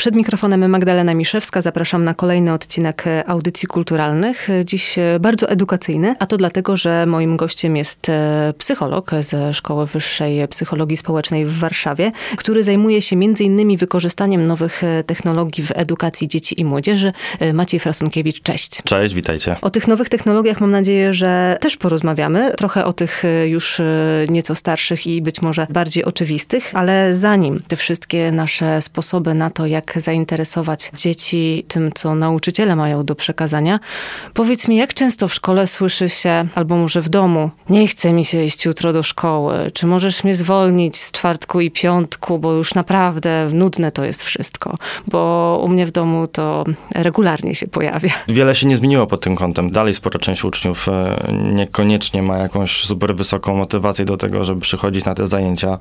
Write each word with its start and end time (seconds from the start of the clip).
Przed 0.00 0.14
mikrofonem 0.14 0.70
Magdalena 0.70 1.14
Miszewska. 1.14 1.62
Zapraszam 1.62 2.04
na 2.04 2.14
kolejny 2.14 2.52
odcinek 2.52 3.04
audycji 3.26 3.68
kulturalnych. 3.68 4.48
Dziś 4.64 4.96
bardzo 5.20 5.48
edukacyjny, 5.48 6.14
a 6.18 6.26
to 6.26 6.36
dlatego, 6.36 6.76
że 6.76 7.06
moim 7.06 7.36
gościem 7.36 7.76
jest 7.76 8.08
e, 8.08 8.54
psycholog 8.58 9.10
ze 9.20 9.54
Szkoły 9.54 9.86
Wyższej 9.86 10.48
Psychologii 10.48 10.96
Społecznej 10.96 11.46
w 11.46 11.58
Warszawie, 11.58 12.12
który 12.36 12.64
zajmuje 12.64 13.02
się 13.02 13.16
między 13.16 13.44
innymi 13.44 13.76
wykorzystaniem 13.76 14.46
nowych 14.46 14.84
e, 14.84 15.04
technologii 15.04 15.64
w 15.64 15.72
edukacji 15.74 16.28
dzieci 16.28 16.60
i 16.60 16.64
młodzieży. 16.64 17.12
E, 17.40 17.52
Maciej 17.52 17.80
Frasunkiewicz, 17.80 18.42
cześć. 18.42 18.82
Cześć, 18.84 19.14
witajcie. 19.14 19.56
O 19.62 19.70
tych 19.70 19.88
nowych 19.88 20.08
technologiach 20.08 20.60
mam 20.60 20.70
nadzieję, 20.70 21.14
że 21.14 21.56
też 21.60 21.76
porozmawiamy. 21.76 22.52
Trochę 22.56 22.84
o 22.84 22.92
tych 22.92 23.22
już 23.46 23.80
nieco 24.28 24.54
starszych 24.54 25.06
i 25.06 25.22
być 25.22 25.42
może 25.42 25.66
bardziej 25.70 26.04
oczywistych, 26.04 26.70
ale 26.74 27.14
zanim 27.14 27.60
te 27.68 27.76
wszystkie 27.76 28.32
nasze 28.32 28.82
sposoby 28.82 29.34
na 29.34 29.50
to, 29.50 29.66
jak 29.66 29.89
zainteresować 29.96 30.90
dzieci 30.94 31.64
tym, 31.68 31.90
co 31.94 32.14
nauczyciele 32.14 32.76
mają 32.76 33.04
do 33.04 33.14
przekazania. 33.14 33.80
Powiedz 34.34 34.68
mi, 34.68 34.76
jak 34.76 34.94
często 34.94 35.28
w 35.28 35.34
szkole 35.34 35.66
słyszy 35.66 36.08
się, 36.08 36.48
albo 36.54 36.76
może 36.76 37.00
w 37.00 37.08
domu, 37.08 37.50
nie 37.70 37.88
chce 37.88 38.12
mi 38.12 38.24
się 38.24 38.44
iść 38.44 38.64
jutro 38.64 38.92
do 38.92 39.02
szkoły, 39.02 39.70
czy 39.74 39.86
możesz 39.86 40.24
mnie 40.24 40.34
zwolnić 40.34 40.96
z 40.96 41.12
czwartku 41.12 41.60
i 41.60 41.70
piątku, 41.70 42.38
bo 42.38 42.52
już 42.52 42.74
naprawdę 42.74 43.48
nudne 43.52 43.92
to 43.92 44.04
jest 44.04 44.22
wszystko, 44.22 44.76
bo 45.08 45.62
u 45.64 45.68
mnie 45.68 45.86
w 45.86 45.90
domu 45.90 46.26
to 46.26 46.64
regularnie 46.94 47.54
się 47.54 47.66
pojawia. 47.68 48.10
Wiele 48.28 48.54
się 48.54 48.66
nie 48.66 48.76
zmieniło 48.76 49.06
pod 49.06 49.20
tym 49.20 49.36
kątem. 49.36 49.70
Dalej 49.70 49.94
spora 49.94 50.18
część 50.18 50.44
uczniów 50.44 50.88
e, 50.88 51.32
niekoniecznie 51.52 52.22
ma 52.22 52.38
jakąś 52.38 52.84
super 52.84 53.16
wysoką 53.16 53.56
motywację 53.56 54.04
do 54.04 54.16
tego, 54.16 54.44
żeby 54.44 54.60
przychodzić 54.60 55.04
na 55.04 55.14
te 55.14 55.26
zajęcia. 55.26 55.78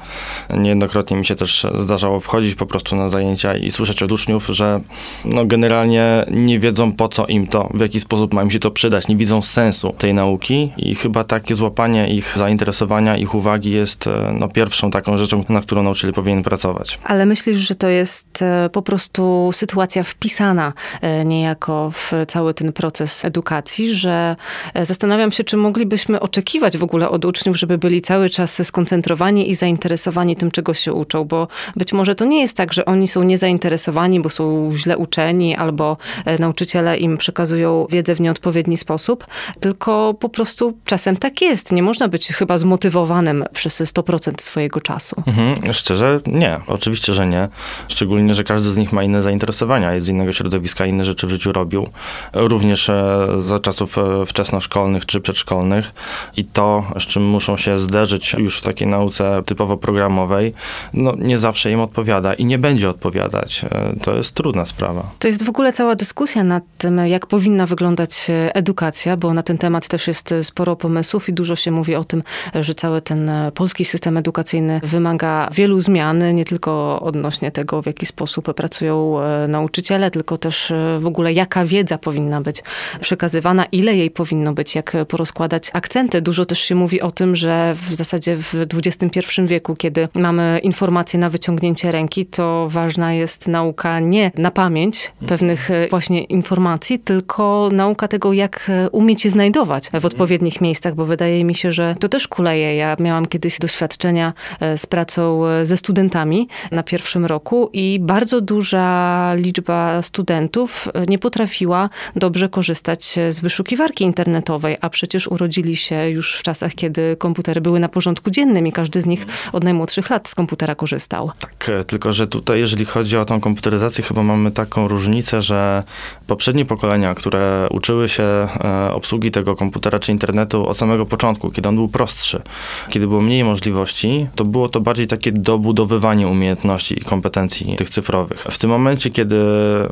Niejednokrotnie 0.50 1.18
mi 1.18 1.26
się 1.26 1.36
też 1.36 1.68
zdarzało 1.78 2.20
wchodzić 2.20 2.56
po 2.56 2.66
prostu 2.66 2.96
na 2.96 3.10
zajęcia 3.10 3.56
i 3.56 3.72
słyszeć 3.72 3.99
od 4.06 4.12
uczniów, 4.12 4.48
że 4.48 4.82
no 5.26 5.46
generalnie 5.46 6.26
nie 6.32 6.60
wiedzą 6.60 6.92
po 6.92 7.08
co 7.08 7.26
im 7.26 7.48
to, 7.48 7.70
w 7.74 7.80
jaki 7.80 8.00
sposób 8.00 8.34
ma 8.34 8.44
im 8.44 8.52
się 8.52 8.60
to 8.60 8.72
przydać, 8.72 9.08
nie 9.08 9.16
widzą 9.16 9.42
sensu 9.42 9.94
tej 9.98 10.14
nauki 10.14 10.72
i 10.78 10.96
chyba 10.96 11.24
takie 11.24 11.56
złapanie 11.56 12.14
ich 12.14 12.38
zainteresowania, 12.38 13.18
ich 13.18 13.36
uwagi 13.36 13.72
jest 13.72 14.08
e, 14.08 14.36
no, 14.40 14.50
pierwszą 14.50 14.92
taką 14.92 15.18
rzeczą, 15.18 15.44
na 15.50 15.62
którą 15.62 15.84
nauczyciel 15.84 16.14
powinien 16.14 16.44
pracować. 16.44 17.00
Ale 17.04 17.26
myślisz, 17.26 17.58
że 17.58 17.76
to 17.76 17.88
jest 17.88 18.42
e, 18.42 18.70
po 18.70 18.82
prostu 18.82 19.50
sytuacja 19.54 20.04
wpisana 20.04 20.74
e, 21.02 21.26
niejako 21.26 21.92
w 21.92 22.12
cały 22.28 22.54
ten 22.54 22.74
proces 22.74 23.26
edukacji, 23.26 23.96
że 23.96 24.36
zastanawiam 24.82 25.32
się, 25.32 25.44
czy 25.44 25.58
moglibyśmy 25.58 26.20
oczekiwać 26.20 26.78
w 26.78 26.84
ogóle 26.84 27.10
od 27.10 27.26
uczniów, 27.26 27.58
żeby 27.58 27.78
byli 27.78 28.02
cały 28.02 28.30
czas 28.30 28.68
skoncentrowani 28.68 29.50
i 29.50 29.56
zainteresowani 29.56 30.36
tym, 30.36 30.52
czego 30.52 30.74
się 30.74 30.94
uczą, 30.94 31.26
bo 31.26 31.48
być 31.76 31.94
może 31.94 32.16
to 32.16 32.26
nie 32.26 32.42
jest 32.42 32.58
tak, 32.58 32.74
że 32.74 32.86
oni 32.86 33.08
są 33.08 33.24
niezainteresowani 33.24 33.79
bo 34.22 34.30
są 34.30 34.72
źle 34.76 34.98
uczeni, 34.98 35.56
albo 35.56 35.98
e, 36.26 36.38
nauczyciele 36.42 36.98
im 36.98 37.18
przekazują 37.18 37.88
wiedzę 37.90 38.16
w 38.16 38.22
nieodpowiedni 38.22 38.78
sposób, 38.78 39.28
tylko 39.60 40.14
po 40.14 40.30
prostu 40.30 40.78
czasem 40.86 41.18
tak 41.18 41.42
jest. 41.42 41.72
Nie 41.72 41.84
można 41.84 42.08
być 42.08 42.28
chyba 42.28 42.58
zmotywowanym 42.58 43.44
przez 43.54 43.82
100% 43.82 44.42
swojego 44.42 44.82
czasu. 44.82 45.24
Mhm, 45.28 45.74
szczerze 45.74 46.20
nie, 46.28 46.60
oczywiście, 46.68 47.14
że 47.14 47.28
nie. 47.28 47.50
Szczególnie, 47.88 48.34
że 48.34 48.44
każdy 48.44 48.72
z 48.72 48.78
nich 48.78 48.94
ma 48.94 49.04
inne 49.04 49.24
zainteresowania, 49.24 49.94
jest 49.94 50.06
z 50.06 50.10
innego 50.10 50.34
środowiska, 50.34 50.86
inne 50.86 51.04
rzeczy 51.04 51.28
w 51.28 51.30
życiu 51.30 51.52
robił. 51.52 51.88
Również 52.34 52.90
e, 52.90 53.28
za 53.38 53.60
czasów 53.60 53.98
e, 53.98 54.26
wczesnoszkolnych 54.26 55.06
czy 55.06 55.22
przedszkolnych 55.22 55.94
i 56.38 56.46
to, 56.46 56.84
z 57.00 57.04
czym 57.04 57.24
muszą 57.24 57.58
się 57.58 57.80
zderzyć 57.80 58.34
już 58.34 58.60
w 58.60 58.64
takiej 58.64 58.88
nauce 58.88 59.42
typowo 59.46 59.78
programowej, 59.78 60.54
no 60.94 61.14
nie 61.18 61.38
zawsze 61.38 61.72
im 61.72 61.82
odpowiada 61.82 62.34
i 62.34 62.46
nie 62.46 62.58
będzie 62.58 62.90
odpowiadać 62.90 63.66
to 64.02 64.16
jest 64.16 64.32
trudna 64.32 64.66
sprawa. 64.66 65.12
To 65.20 65.28
jest 65.28 65.44
w 65.44 65.50
ogóle 65.50 65.74
cała 65.74 65.96
dyskusja 65.96 66.44
nad 66.44 66.64
tym, 66.78 66.98
jak 66.98 67.28
powinna 67.28 67.66
wyglądać 67.66 68.30
e, 68.30 68.56
edukacja, 68.56 69.18
bo 69.18 69.34
na 69.34 69.44
ten 69.44 69.58
temat 69.58 69.88
też 69.88 70.08
jest 70.08 70.32
e, 70.32 70.44
sporo 70.44 70.76
pomysłów 70.76 71.30
i 71.30 71.34
dużo 71.34 71.56
się 71.56 71.72
mówi 71.72 71.96
o 71.96 72.04
tym, 72.04 72.24
że 72.56 72.74
cały 72.74 73.02
ten 73.02 73.30
e, 73.30 73.52
polski 73.52 73.86
system 73.86 74.18
edukacyjny 74.18 74.80
wymaga 74.84 75.50
wielu 75.52 75.82
zmian, 75.82 76.36
nie 76.36 76.46
tylko 76.46 77.00
odnośnie 77.02 77.52
tego, 77.52 77.82
w 77.82 77.86
jaki 77.86 78.06
sposób 78.06 78.54
pracują 78.54 79.16
nauczyciele, 79.48 80.12
tylko 80.12 80.38
też 80.38 80.74
w 81.00 81.06
ogóle 81.06 81.34
jaka 81.34 81.66
wiedza 81.66 81.98
powinna 81.98 82.42
być 82.42 82.64
przekazywana, 83.02 83.66
ile 83.66 83.96
jej 83.96 84.12
powinno 84.12 84.54
być, 84.54 84.76
jak 84.76 84.96
porozkładać 85.08 85.70
akcenty. 85.74 86.22
Dużo 86.22 86.46
też 86.46 86.60
się 86.60 86.76
mówi 86.76 87.02
o 87.02 87.12
tym, 87.12 87.36
że 87.36 87.76
w 87.90 87.96
zasadzie 87.96 88.38
w 88.38 88.56
XXI 88.74 89.20
wieku, 89.46 89.76
kiedy 89.76 90.08
mamy 90.14 90.60
informacje 90.64 91.20
na 91.20 91.30
wyciągnięcie 91.30 91.92
ręki, 91.92 92.26
to 92.26 92.68
ważna 92.70 93.14
jest 93.14 93.48
nauka 93.48 93.59
nauka 93.60 94.00
nie 94.00 94.32
na 94.38 94.52
pamięć 94.52 95.12
pewnych 95.28 95.72
e, 95.72 95.88
właśnie 95.90 96.24
informacji, 96.24 97.00
tylko 97.00 97.70
nauka 97.72 98.08
tego, 98.08 98.34
jak 98.34 98.70
e, 98.70 98.90
umieć 98.90 99.26
je 99.26 99.32
znajdować 99.32 99.90
w 100.02 100.06
odpowiednich 100.06 100.62
miejscach, 100.62 100.96
bo 100.96 101.06
wydaje 101.06 101.44
mi 101.44 101.56
się, 101.56 101.72
że 101.72 101.96
to 102.00 102.10
też 102.10 102.28
kuleje. 102.28 102.76
Ja 102.76 102.96
miałam 103.00 103.26
kiedyś 103.26 103.60
doświadczenia 103.60 104.34
e, 104.60 104.78
z 104.78 104.86
pracą 104.86 105.42
ze 105.64 105.78
studentami 105.78 106.48
na 106.72 106.84
pierwszym 106.84 107.26
roku 107.26 107.70
i 107.74 108.00
bardzo 108.02 108.42
duża 108.42 109.34
liczba 109.36 110.02
studentów 110.02 110.88
nie 111.08 111.20
potrafiła 111.20 111.90
dobrze 112.16 112.50
korzystać 112.50 113.20
z 113.30 113.40
wyszukiwarki 113.40 114.04
internetowej, 114.04 114.78
a 114.82 114.90
przecież 114.90 115.28
urodzili 115.28 115.76
się 115.76 116.10
już 116.10 116.36
w 116.36 116.44
czasach, 116.44 116.76
kiedy 116.76 117.16
komputery 117.16 117.62
były 117.62 117.80
na 117.80 117.90
porządku 117.90 118.32
dziennym 118.32 118.68
i 118.68 118.72
każdy 118.72 119.02
z 119.02 119.06
nich 119.06 119.26
od 119.54 119.64
najmłodszych 119.64 120.10
lat 120.10 120.30
z 120.30 120.36
komputera 120.36 120.76
korzystał. 120.76 121.32
Tak, 121.40 121.72
tylko 121.88 122.14
że 122.14 122.28
tutaj, 122.28 122.60
jeżeli 122.60 122.86
chodzi 122.86 123.18
o 123.18 123.26
tą 123.26 123.42
komputeryzacji 123.50 124.04
chyba 124.04 124.24
mamy 124.24 124.52
taką 124.52 124.88
różnicę, 124.88 125.42
że 125.42 125.84
poprzednie 126.28 126.66
pokolenia, 126.66 127.16
które 127.16 127.68
uczyły 127.70 128.10
się 128.10 128.24
e, 128.24 128.94
obsługi 128.94 129.32
tego 129.32 129.56
komputera 129.56 130.00
czy 130.00 130.12
internetu 130.12 130.68
od 130.68 130.78
samego 130.78 131.06
początku, 131.06 131.52
kiedy 131.52 131.70
on 131.70 131.76
był 131.76 131.88
prostszy, 131.88 132.42
kiedy 132.90 133.08
było 133.08 133.22
mniej 133.22 133.44
możliwości, 133.44 134.28
to 134.36 134.46
było 134.46 134.70
to 134.70 134.82
bardziej 134.82 135.08
takie 135.08 135.32
dobudowywanie 135.32 136.28
umiejętności 136.28 137.00
i 137.00 137.02
kompetencji 137.02 137.76
tych 137.76 137.90
cyfrowych. 137.90 138.46
W 138.52 138.58
tym 138.58 138.70
momencie, 138.70 139.10
kiedy 139.10 139.40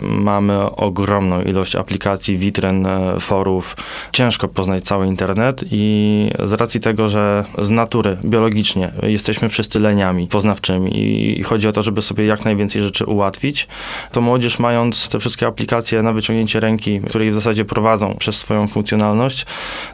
mamy 0.01 0.71
ogromną 0.71 1.41
ilość 1.41 1.75
aplikacji, 1.75 2.37
witryn, 2.37 2.85
e, 2.85 3.19
forów, 3.19 3.77
ciężko 4.11 4.47
poznać 4.47 4.83
cały 4.83 5.07
internet 5.07 5.63
i 5.71 6.29
z 6.43 6.53
racji 6.53 6.79
tego, 6.79 7.09
że 7.09 7.45
z 7.61 7.69
natury, 7.69 8.17
biologicznie 8.25 8.91
jesteśmy 9.03 9.49
wszyscy 9.49 9.79
leniami 9.79 10.27
poznawczymi 10.27 10.99
i 11.39 11.43
chodzi 11.43 11.67
o 11.67 11.71
to, 11.71 11.81
żeby 11.81 12.01
sobie 12.01 12.25
jak 12.25 12.45
najwięcej 12.45 12.83
rzeczy 12.83 13.05
ułatwić, 13.05 13.46
to 14.11 14.21
młodzież 14.21 14.59
mając 14.59 15.09
te 15.09 15.19
wszystkie 15.19 15.47
aplikacje 15.47 16.03
na 16.03 16.13
wyciągnięcie 16.13 16.59
ręki, 16.59 16.99
które 16.99 17.31
w 17.31 17.33
zasadzie 17.33 17.65
prowadzą 17.65 18.15
przez 18.19 18.35
swoją 18.35 18.67
funkcjonalność, 18.67 19.45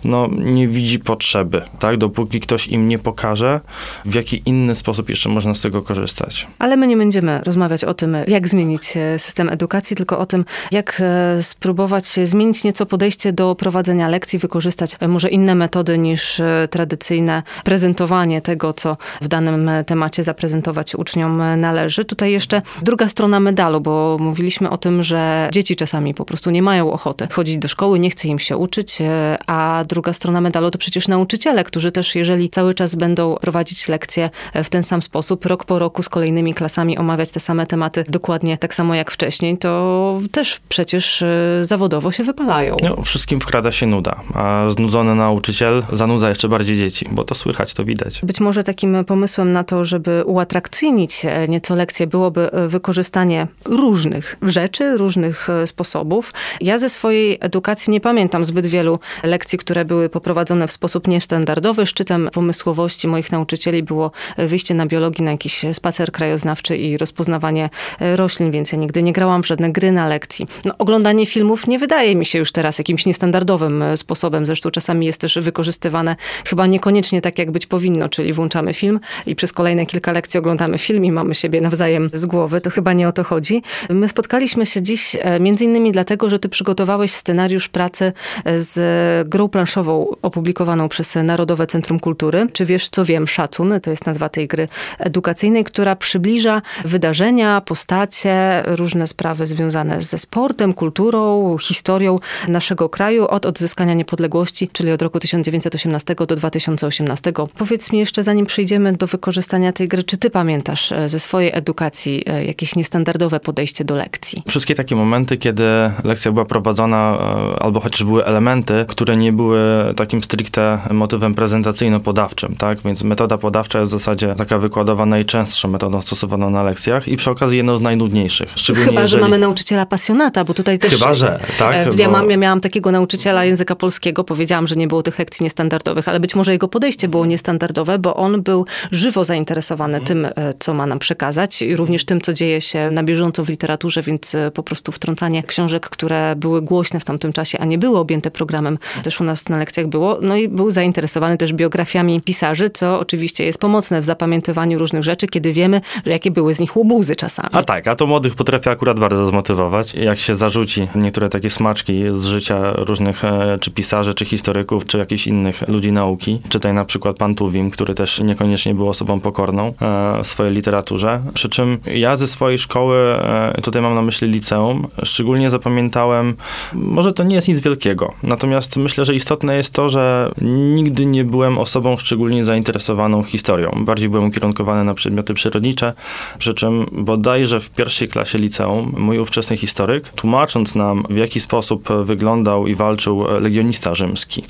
no 0.04 0.30
nie 0.32 0.68
widzi 0.68 1.00
potrzeby, 1.00 1.62
tak? 1.80 1.98
Dopóki 1.98 2.40
ktoś 2.40 2.68
im 2.68 2.88
nie 2.88 3.00
pokaże, 3.00 3.62
w 4.06 4.14
jaki 4.14 4.42
inny 4.46 4.76
sposób 4.76 5.10
jeszcze 5.10 5.30
można 5.30 5.56
z 5.56 5.62
tego 5.62 5.82
korzystać. 5.82 6.48
Ale 6.60 6.78
my 6.78 6.88
nie 6.88 6.98
będziemy 6.98 7.42
rozmawiać 7.44 7.84
o 7.84 7.94
tym, 7.94 8.18
jak 8.28 8.48
zmienić 8.48 8.98
e, 8.98 9.20
system 9.20 9.50
edukacji, 9.50 9.96
tylko 9.96 10.20
o 10.20 10.26
tym, 10.26 10.46
jak 10.72 11.02
e, 11.02 11.44
spróbować 11.44 12.06
zmienić 12.24 12.64
nieco 12.64 12.86
podejście 12.86 13.34
do 13.34 13.56
prowadzenia 13.56 14.08
lekcji, 14.08 14.40
wykorzystać 14.40 14.96
e, 15.00 15.08
może 15.08 15.30
inne 15.30 15.56
metody 15.56 15.98
niż 15.98 16.42
tradycyjne 16.70 17.44
prezentowanie 17.64 18.42
tego, 18.42 18.74
co 18.74 18.98
w 19.22 19.28
danym 19.28 19.72
temacie 19.86 20.24
zaprezentować 20.24 20.96
uczniom 20.96 21.42
należy. 21.58 22.06
Tutaj 22.06 22.32
jeszcze 22.32 22.62
druga 22.82 23.10
strona 23.10 23.40
medalu, 23.44 23.82
bo 23.82 24.18
mówiliśmy 24.20 24.70
o 24.70 24.78
tym, 24.78 25.04
że 25.04 25.50
dzieci 25.52 25.76
czasami 25.76 26.14
po 26.14 26.26
prostu 26.26 26.50
nie 26.52 26.62
mają 26.62 26.92
ochoty 26.92 27.28
chodzić 27.32 27.58
do 27.58 27.68
szkoły, 27.68 28.00
nie 28.00 28.10
chce 28.10 28.28
im 28.28 28.40
się 28.40 28.58
uczyć, 28.58 29.02
e, 29.02 29.38
a 29.48 29.86
druga 29.88 30.14
strona 30.14 30.42
medalu 30.42 30.72
to 30.72 30.78
przecież 30.78 31.08
nauczyciele, 31.08 31.64
którzy 31.64 31.92
też, 31.92 32.16
jeżeli 32.16 32.50
cały 32.50 32.74
czas 32.74 32.96
będą 32.96 33.36
prowadzić 33.36 33.88
lekcje 33.88 34.30
e, 34.54 34.64
w 34.64 34.70
ten 34.70 34.84
sam 34.84 35.02
sposób, 35.02 35.46
rok 35.46 35.66
po 35.66 35.80
roku 35.80 36.04
z 36.04 36.10
kolejnymi 36.10 36.54
klasami 36.54 36.98
omawiać 36.98 37.32
te 37.32 37.40
same 37.40 37.66
tematy 37.66 38.04
dokładnie 38.10 38.58
tak 38.58 38.74
samo 38.74 38.96
jak 38.96 39.12
wcześniej, 39.12 39.58
to 39.58 40.20
też 40.32 40.60
przecież 40.70 41.22
e, 41.22 41.60
zawodowo 41.62 42.12
się 42.12 42.24
wypalają. 42.24 42.78
No, 42.84 43.02
wszystkim 43.04 43.40
wkrada 43.40 43.72
się 43.72 43.86
nuda, 43.86 44.16
a 44.34 44.66
znudzony 44.70 45.16
nauczyciel 45.16 45.84
zanudza 45.92 46.30
jeszcze 46.30 46.50
bardziej 46.50 46.78
dzieci, 46.78 47.06
bo 47.12 47.24
to 47.24 47.36
słychać, 47.36 47.74
to 47.74 47.86
widać. 47.86 48.22
Być 48.24 48.40
może 48.40 48.64
takim 48.64 49.06
pomysłem 49.06 49.52
na 49.52 49.64
to, 49.64 49.84
żeby 49.84 50.24
uatrakcyjnić 50.26 51.26
nieco 51.48 51.76
lekcje 51.76 52.08
byłoby 52.08 52.50
wykorzystanie 52.68 53.33
różnych 53.66 54.38
rzeczy, 54.42 54.98
różnych 54.98 55.50
e, 55.50 55.68
sposobów. 55.68 56.34
Ja 56.62 56.78
ze 56.78 56.90
swojej 56.90 57.38
edukacji 57.42 57.92
nie 57.92 58.02
pamiętam 58.02 58.46
zbyt 58.46 58.68
wielu 58.68 59.00
lekcji, 59.24 59.58
które 59.58 59.86
były 59.86 60.10
poprowadzone 60.10 60.68
w 60.68 60.72
sposób 60.72 61.08
niestandardowy. 61.08 61.86
Szczytem 61.86 62.30
pomysłowości 62.34 63.08
moich 63.08 63.32
nauczycieli 63.32 63.84
było 63.84 64.12
wyjście 64.38 64.74
na 64.74 64.86
biologii, 64.86 65.26
na 65.26 65.32
jakiś 65.32 65.66
spacer 65.74 66.12
krajoznawczy 66.12 66.78
i 66.78 66.98
rozpoznawanie 66.98 67.70
e, 68.00 68.16
roślin, 68.16 68.52
więc 68.52 68.72
ja 68.72 68.78
nigdy 68.78 69.04
nie 69.04 69.14
grałam 69.14 69.44
w 69.44 69.48
żadne 69.48 69.72
gry 69.72 69.92
na 69.92 70.08
lekcji. 70.08 70.48
No, 70.66 70.74
oglądanie 70.78 71.26
filmów 71.26 71.68
nie 71.68 71.80
wydaje 71.80 72.16
mi 72.16 72.26
się 72.26 72.40
już 72.40 72.52
teraz 72.52 72.78
jakimś 72.78 73.06
niestandardowym 73.06 73.82
e, 73.82 73.98
sposobem. 73.98 74.46
Zresztą 74.46 74.72
czasami 74.72 75.06
jest 75.06 75.22
też 75.22 75.38
wykorzystywane 75.42 76.16
chyba 76.46 76.68
niekoniecznie 76.68 77.22
tak, 77.22 77.38
jak 77.38 77.52
być 77.52 77.66
powinno, 77.66 78.10
czyli 78.10 78.34
włączamy 78.34 78.74
film 78.74 79.00
i 79.26 79.36
przez 79.36 79.54
kolejne 79.54 79.86
kilka 79.86 80.12
lekcji 80.12 80.38
oglądamy 80.38 80.78
film 80.78 81.06
i 81.06 81.12
mamy 81.12 81.36
siebie 81.36 81.62
nawzajem 81.62 82.10
z 82.14 82.26
głowy. 82.26 82.62
To 82.62 82.70
chyba 82.70 82.94
nie 82.94 83.08
o 83.08 83.12
to 83.12 83.23
chodzi. 83.24 83.62
My 83.90 84.10
spotkaliśmy 84.10 84.66
się 84.66 84.82
dziś 84.82 85.18
e, 85.20 85.40
między 85.40 85.66
innymi 85.66 85.92
dlatego, 85.92 86.30
że 86.30 86.40
ty 86.40 86.50
przygotowałeś 86.50 87.12
scenariusz 87.12 87.70
pracy 87.70 88.14
z 88.58 89.30
grą 89.30 89.50
planszową 89.50 90.16
opublikowaną 90.22 90.90
przez 90.90 91.16
Narodowe 91.16 91.68
Centrum 91.68 92.00
Kultury. 92.00 92.48
Czy 92.54 92.66
wiesz, 92.66 92.90
co 92.90 93.06
wiem? 93.06 93.28
Szacun, 93.28 93.80
to 93.82 93.90
jest 93.90 94.06
nazwa 94.06 94.30
tej 94.30 94.48
gry 94.48 94.68
edukacyjnej, 95.00 95.64
która 95.64 95.96
przybliża 95.96 96.62
wydarzenia, 96.86 97.62
postacie, 97.62 98.64
różne 98.66 99.08
sprawy 99.08 99.48
związane 99.48 100.02
ze 100.02 100.18
sportem, 100.18 100.74
kulturą, 100.74 101.58
historią 101.58 102.20
naszego 102.48 102.90
kraju 102.90 103.28
od 103.28 103.46
odzyskania 103.46 103.94
niepodległości, 103.94 104.68
czyli 104.68 104.92
od 104.92 105.02
roku 105.02 105.20
1918 105.20 106.16
do 106.16 106.36
2018. 106.36 107.34
Powiedz 107.58 107.92
mi 107.92 108.00
jeszcze, 108.00 108.24
zanim 108.24 108.46
przejdziemy 108.46 108.94
do 108.94 109.08
wykorzystania 109.08 109.74
tej 109.74 109.88
gry, 109.88 110.04
czy 110.04 110.18
ty 110.18 110.30
pamiętasz 110.30 110.92
e, 110.92 111.10
ze 111.10 111.20
swojej 111.20 111.52
edukacji 111.54 112.24
e, 112.26 112.46
jakieś 112.46 112.76
niestandardowe 113.04 113.40
podejście 113.40 113.86
do 113.86 113.96
lekcji? 113.96 114.44
Wszystkie 114.48 114.76
takie 114.76 114.96
momenty, 114.96 115.38
kiedy 115.38 115.64
lekcja 116.04 116.32
była 116.32 116.46
prowadzona, 116.46 117.18
e, 117.58 117.64
albo 117.64 117.80
chociaż 117.80 118.04
były 118.04 118.26
elementy, 118.26 118.86
które 118.88 119.18
nie 119.18 119.34
były 119.34 119.60
takim 119.96 120.24
stricte 120.24 120.80
motywem 120.92 121.36
prezentacyjno-podawczym, 121.36 122.58
tak? 122.58 122.82
Więc 122.86 123.04
metoda 123.04 123.38
podawcza 123.38 123.80
jest 123.80 123.90
w 123.90 123.92
zasadzie 123.92 124.36
taka 124.36 124.58
wykładowa 124.58 125.06
najczęstszą 125.06 125.68
metodą 125.68 126.02
stosowaną 126.02 126.50
na 126.50 126.64
lekcjach 126.64 127.08
i 127.08 127.18
przy 127.18 127.32
okazji 127.32 127.58
jedną 127.58 127.78
z 127.78 127.82
najnudniejszych. 127.82 128.52
Szczególnie 128.56 128.90
Chyba, 128.90 129.02
jeżeli... 129.02 129.22
że 129.22 129.30
mamy 129.30 129.38
nauczyciela 129.38 129.86
pasjonata, 129.86 130.46
bo 130.46 130.54
tutaj 130.54 130.80
też... 130.80 130.94
Chyba, 130.94 131.14
że, 131.14 131.40
tak. 131.60 132.00
Ja, 132.00 132.06
bo... 132.06 132.12
mam, 132.12 132.30
ja 132.30 132.38
miałam 132.38 132.62
takiego 132.62 132.92
nauczyciela 132.92 133.46
języka 133.46 133.76
polskiego, 133.76 134.24
powiedziałam, 134.24 134.68
że 134.68 134.76
nie 134.76 134.88
było 134.88 135.04
tych 135.04 135.20
lekcji 135.20 135.44
niestandardowych, 135.44 136.08
ale 136.08 136.20
być 136.20 136.36
może 136.36 136.52
jego 136.52 136.68
podejście 136.68 137.08
było 137.08 137.26
niestandardowe, 137.26 138.00
bo 138.00 138.16
on 138.16 138.42
był 138.42 138.66
żywo 138.92 139.24
zainteresowany 139.26 139.98
mhm. 139.98 140.08
tym, 140.08 140.44
e, 140.46 140.54
co 140.60 140.74
ma 140.74 140.86
nam 140.86 141.00
przekazać 141.00 141.62
i 141.62 141.76
również 141.76 142.06
tym, 142.06 142.22
co 142.22 142.34
dzieje 142.34 142.62
się 142.62 142.92
na 142.94 143.04
bieżąco 143.04 143.46
w 143.46 143.50
literaturze, 143.50 144.02
więc 144.02 144.36
e, 144.36 144.52
po 144.52 144.64
prostu 144.64 144.92
wtrącanie 144.92 145.44
książek, 145.44 145.90
które 145.90 146.36
były 146.36 146.62
głośne 146.62 147.00
w 147.00 147.06
tamtym 147.06 147.34
czasie, 147.34 147.60
a 147.60 147.66
nie 147.66 147.78
były 147.78 147.98
objęte 147.98 148.32
programem, 148.32 148.78
też 149.04 149.22
u 149.22 149.24
nas 149.24 149.50
na 149.50 149.58
lekcjach 149.58 149.88
było. 149.88 150.20
No 150.22 150.36
i 150.36 150.50
był 150.50 150.72
zainteresowany 150.72 151.38
też 151.38 151.54
biografiami 151.54 152.22
pisarzy, 152.22 152.70
co 152.70 153.00
oczywiście 153.00 153.44
jest 153.44 153.60
pomocne 153.60 154.02
w 154.02 154.06
zapamiętywaniu 154.06 154.80
różnych 154.80 155.04
rzeczy, 155.04 155.28
kiedy 155.28 155.54
wiemy, 155.54 155.82
że 156.06 156.12
jakie 156.12 156.32
były 156.32 156.54
z 156.54 156.60
nich 156.60 156.78
łobuzy 156.78 157.16
czasami. 157.16 157.50
A 157.52 157.64
tak, 157.64 157.88
a 157.88 157.96
to 157.96 158.08
młodych 158.08 158.36
potrafi 158.36 158.70
akurat 158.70 159.00
bardzo 159.00 159.26
zmotywować. 159.26 159.94
Jak 159.94 160.20
się 160.20 160.36
zarzuci 160.36 160.88
niektóre 160.96 161.30
takie 161.30 161.50
smaczki 161.50 162.04
z 162.12 162.26
życia 162.26 162.74
różnych 162.74 163.26
e, 163.26 163.58
czy 163.62 163.72
pisarzy, 163.72 164.14
czy 164.14 164.26
historyków, 164.26 164.86
czy 164.86 164.98
jakichś 164.98 165.28
innych 165.28 165.68
ludzi 165.68 165.92
nauki. 165.92 166.40
Czytaj 166.50 166.74
na 166.74 166.86
przykład 166.86 167.18
Pan 167.18 167.36
Tuwim, 167.36 167.72
który 167.72 167.94
też 167.94 168.20
niekoniecznie 168.20 168.76
był 168.76 168.90
osobą 168.90 169.20
pokorną 169.20 169.68
e, 169.68 170.24
w 170.24 170.28
swojej 170.28 170.54
literaturze. 170.54 171.22
Przy 171.34 171.50
czym 171.50 171.80
ja 171.86 172.16
ze 172.16 172.28
swojej 172.28 172.58
szkoły, 172.58 172.83
e, 172.92 173.62
tutaj 173.62 173.82
mam 173.82 173.96
na 173.96 174.02
myśli 174.02 174.28
liceum, 174.28 174.88
szczególnie 175.04 175.50
zapamiętałem, 175.50 176.36
może 176.74 177.14
to 177.14 177.24
nie 177.24 177.36
jest 177.36 177.48
nic 177.48 177.60
wielkiego, 177.60 178.14
natomiast 178.24 178.78
myślę, 178.78 179.06
że 179.06 179.16
istotne 179.16 179.56
jest 179.56 179.74
to, 179.74 179.90
że 179.90 180.32
nigdy 180.42 181.06
nie 181.06 181.24
byłem 181.24 181.58
osobą 181.58 181.98
szczególnie 181.98 182.46
zainteresowaną 182.46 183.24
historią. 183.24 183.72
Bardziej 183.86 184.10
byłem 184.10 184.26
ukierunkowany 184.26 184.84
na 184.84 184.94
przedmioty 184.94 185.34
przyrodnicze, 185.34 185.94
przy 186.38 186.54
czym 186.54 186.86
bodajże 186.92 187.60
w 187.60 187.70
pierwszej 187.70 188.08
klasie 188.08 188.38
liceum 188.38 188.94
mój 188.98 189.20
ówczesny 189.20 189.58
historyk, 189.58 190.10
tłumacząc 190.10 190.76
nam 190.76 191.04
w 191.10 191.18
jaki 191.18 191.40
sposób 191.40 191.90
wyglądał 192.04 192.68
i 192.68 192.76
walczył 192.76 193.26
legionista 193.42 193.94
rzymski, 193.94 194.44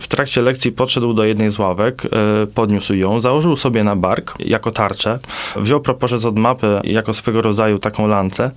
w 0.00 0.08
trakcie 0.08 0.42
lekcji 0.42 0.72
podszedł 0.72 1.14
do 1.14 1.24
jednej 1.24 1.50
z 1.50 1.58
ławek, 1.58 2.02
e, 2.06 2.08
podniósł 2.46 2.94
ją, 2.94 3.20
założył 3.20 3.56
sobie 3.56 3.84
na 3.84 3.96
bark 3.96 4.34
jako 4.38 4.70
tarczę, 4.70 5.18
wziął 5.56 5.80
proporzec 5.80 6.24
od 6.24 6.38
mapy 6.38 6.80
jako 6.84 7.14
swego 7.14 7.42
rodzaju 7.42 7.73
taką 7.78 8.06
lancę 8.06 8.50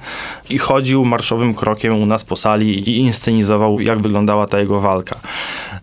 i 0.50 0.58
chodził 0.58 1.06
marszowym 1.06 1.54
krokiem 1.54 2.02
u 2.02 2.06
nas 2.06 2.24
po 2.24 2.36
sali 2.36 2.90
i 2.90 2.98
inscenizował, 2.98 3.82
jak 3.82 4.02
wyglądała 4.02 4.48
ta 4.48 4.60
jego 4.60 4.80
walka. 4.80 5.20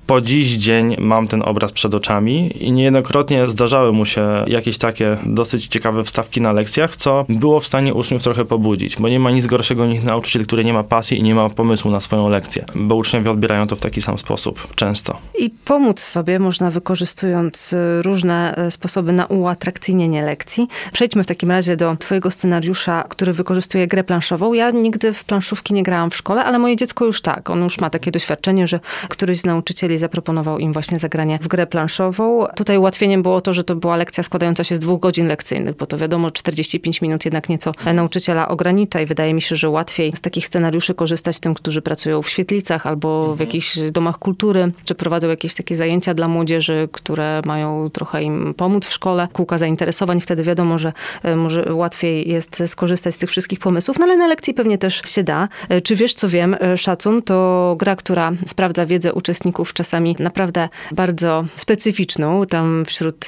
Po 0.06 0.21
dziś 0.21 0.53
dzień 0.53 0.97
mam 0.99 1.29
ten 1.29 1.43
obraz 1.43 1.73
przed 1.73 1.95
oczami 1.95 2.65
i 2.65 2.73
niejednokrotnie 2.73 3.47
zdarzały 3.47 3.93
mu 3.93 4.05
się 4.05 4.45
jakieś 4.47 4.79
takie 4.79 5.17
dosyć 5.27 5.67
ciekawe 5.67 6.05
wstawki 6.05 6.41
na 6.41 6.53
lekcjach, 6.53 6.97
co 6.97 7.25
było 7.29 7.61
w 7.61 7.67
stanie 7.67 7.95
uczniów 7.95 8.23
trochę 8.23 8.45
pobudzić, 8.45 8.97
bo 8.97 9.09
nie 9.09 9.21
ma 9.21 9.31
nic 9.31 9.47
gorszego 9.47 9.87
niż 9.87 10.03
nauczyciel, 10.03 10.47
który 10.47 10.65
nie 10.65 10.73
ma 10.73 10.83
pasji 10.83 11.19
i 11.19 11.23
nie 11.23 11.35
ma 11.35 11.51
pomysłu 11.51 11.91
na 11.91 12.01
swoją 12.01 12.29
lekcję, 12.29 12.65
bo 12.75 12.95
uczniowie 12.95 13.31
odbierają 13.31 13.67
to 13.67 13.77
w 13.77 13.81
taki 13.81 14.03
sam 14.03 14.19
sposób, 14.19 14.75
często. 14.75 15.19
I 15.39 15.51
pomóc 15.51 16.01
sobie 16.01 16.39
można 16.39 16.71
wykorzystując 16.71 17.73
y, 17.73 18.03
różne 18.03 18.67
y, 18.67 18.71
sposoby 18.71 19.12
na 19.12 19.27
uatrakcyjnienie 19.27 20.23
lekcji. 20.23 20.69
Przejdźmy 20.93 21.25
w 21.25 21.27
takim 21.27 21.51
razie 21.51 21.77
do 21.77 21.97
twojego 21.97 22.31
scenariusza, 22.31 23.05
który 23.09 23.33
wykorzystuje 23.33 23.87
grę 23.87 24.05
planszową. 24.05 24.53
Ja 24.53 24.71
nigdy 24.71 25.12
w 25.12 25.25
planszówki 25.25 25.75
nie 25.75 25.83
grałam 25.83 26.11
w 26.11 26.17
szkole, 26.17 26.45
ale 26.45 26.59
moje 26.59 26.77
dziecko 26.77 27.05
już 27.05 27.23
tak. 27.23 27.51
On 27.51 27.65
już 27.65 27.79
ma 27.79 27.91
takie 27.91 28.11
doświadczenie, 28.11 28.67
że 28.67 28.81
któryś 29.09 29.41
z 29.41 29.45
nauczycieli 29.45 29.94
zaproponował 29.99 30.58
im 30.58 30.73
właśnie 30.73 30.99
zagranie 30.99 31.38
w 31.43 31.49
grę 31.49 31.67
planszową. 31.67 32.46
Tutaj 32.56 32.79
ułatwieniem 32.79 33.23
było 33.23 33.41
to, 33.41 33.52
że 33.52 33.64
to 33.64 33.76
była 33.76 33.96
lekcja 33.96 34.23
składająca 34.23 34.64
się 34.64 34.75
z 34.76 34.79
dwóch 34.79 35.00
godzin 35.00 35.26
lekcyjnych, 35.26 35.76
bo 35.76 35.87
to 35.87 35.99
wiadomo, 35.99 36.31
45 36.31 37.02
minut 37.02 37.25
jednak 37.25 37.49
nieco 37.49 37.73
nauczyciela 37.94 38.49
ogranicza 38.49 39.00
i 39.00 39.06
wydaje 39.06 39.35
mi 39.35 39.43
się, 39.43 39.56
że 39.56 39.69
łatwiej 39.69 40.12
z 40.17 40.20
takich 40.20 40.46
scenariuszy 40.46 40.94
korzystać 40.94 41.41
tym, 41.41 41.55
którzy 41.55 41.82
pracują 41.82 42.23
w 42.23 42.29
świetlicach 42.29 42.87
albo 42.87 43.26
w 43.26 43.31
mhm. 43.31 43.49
jakichś 43.49 43.79
domach 43.79 44.19
kultury, 44.19 44.73
czy 44.85 44.94
prowadzą 44.94 45.29
jakieś 45.29 45.55
takie 45.55 45.76
zajęcia 45.76 46.14
dla 46.14 46.29
młodzieży, 46.29 46.88
które 46.93 47.43
mają 47.44 47.91
trochę 47.91 48.23
im 48.23 48.55
pomóc 48.55 48.87
w 48.87 48.93
szkole, 48.93 49.29
kółka 49.32 49.58
zainteresowań. 49.58 50.20
Wtedy 50.20 50.43
wiadomo, 50.43 50.79
że 50.79 50.93
e, 51.23 51.37
może 51.37 51.75
łatwiej 51.75 52.29
jest 52.29 52.62
skorzystać 52.67 53.14
z 53.14 53.19
tych 53.19 53.31
wszystkich 53.31 53.58
pomysłów, 53.58 53.99
no 53.99 54.05
ale 54.05 54.17
na 54.17 54.26
lekcji 54.26 54.55
pewnie 54.55 54.79
też 54.79 55.02
się 55.05 55.23
da. 55.23 55.49
E, 55.69 55.81
czy 55.81 55.96
wiesz, 55.96 56.14
co 56.14 56.29
wiem? 56.29 56.56
E, 56.61 56.76
szacun 56.76 57.23
to 57.23 57.76
gra, 57.79 57.96
która 57.96 58.32
sprawdza 58.46 58.87
wiedzę 58.87 59.12
uczestników 59.12 59.73
czasami 59.84 60.16
naprawdę 60.19 60.69
bardzo 60.92 61.44
specyficzną. 61.54 62.46
Tam 62.46 62.84
wśród 62.84 63.26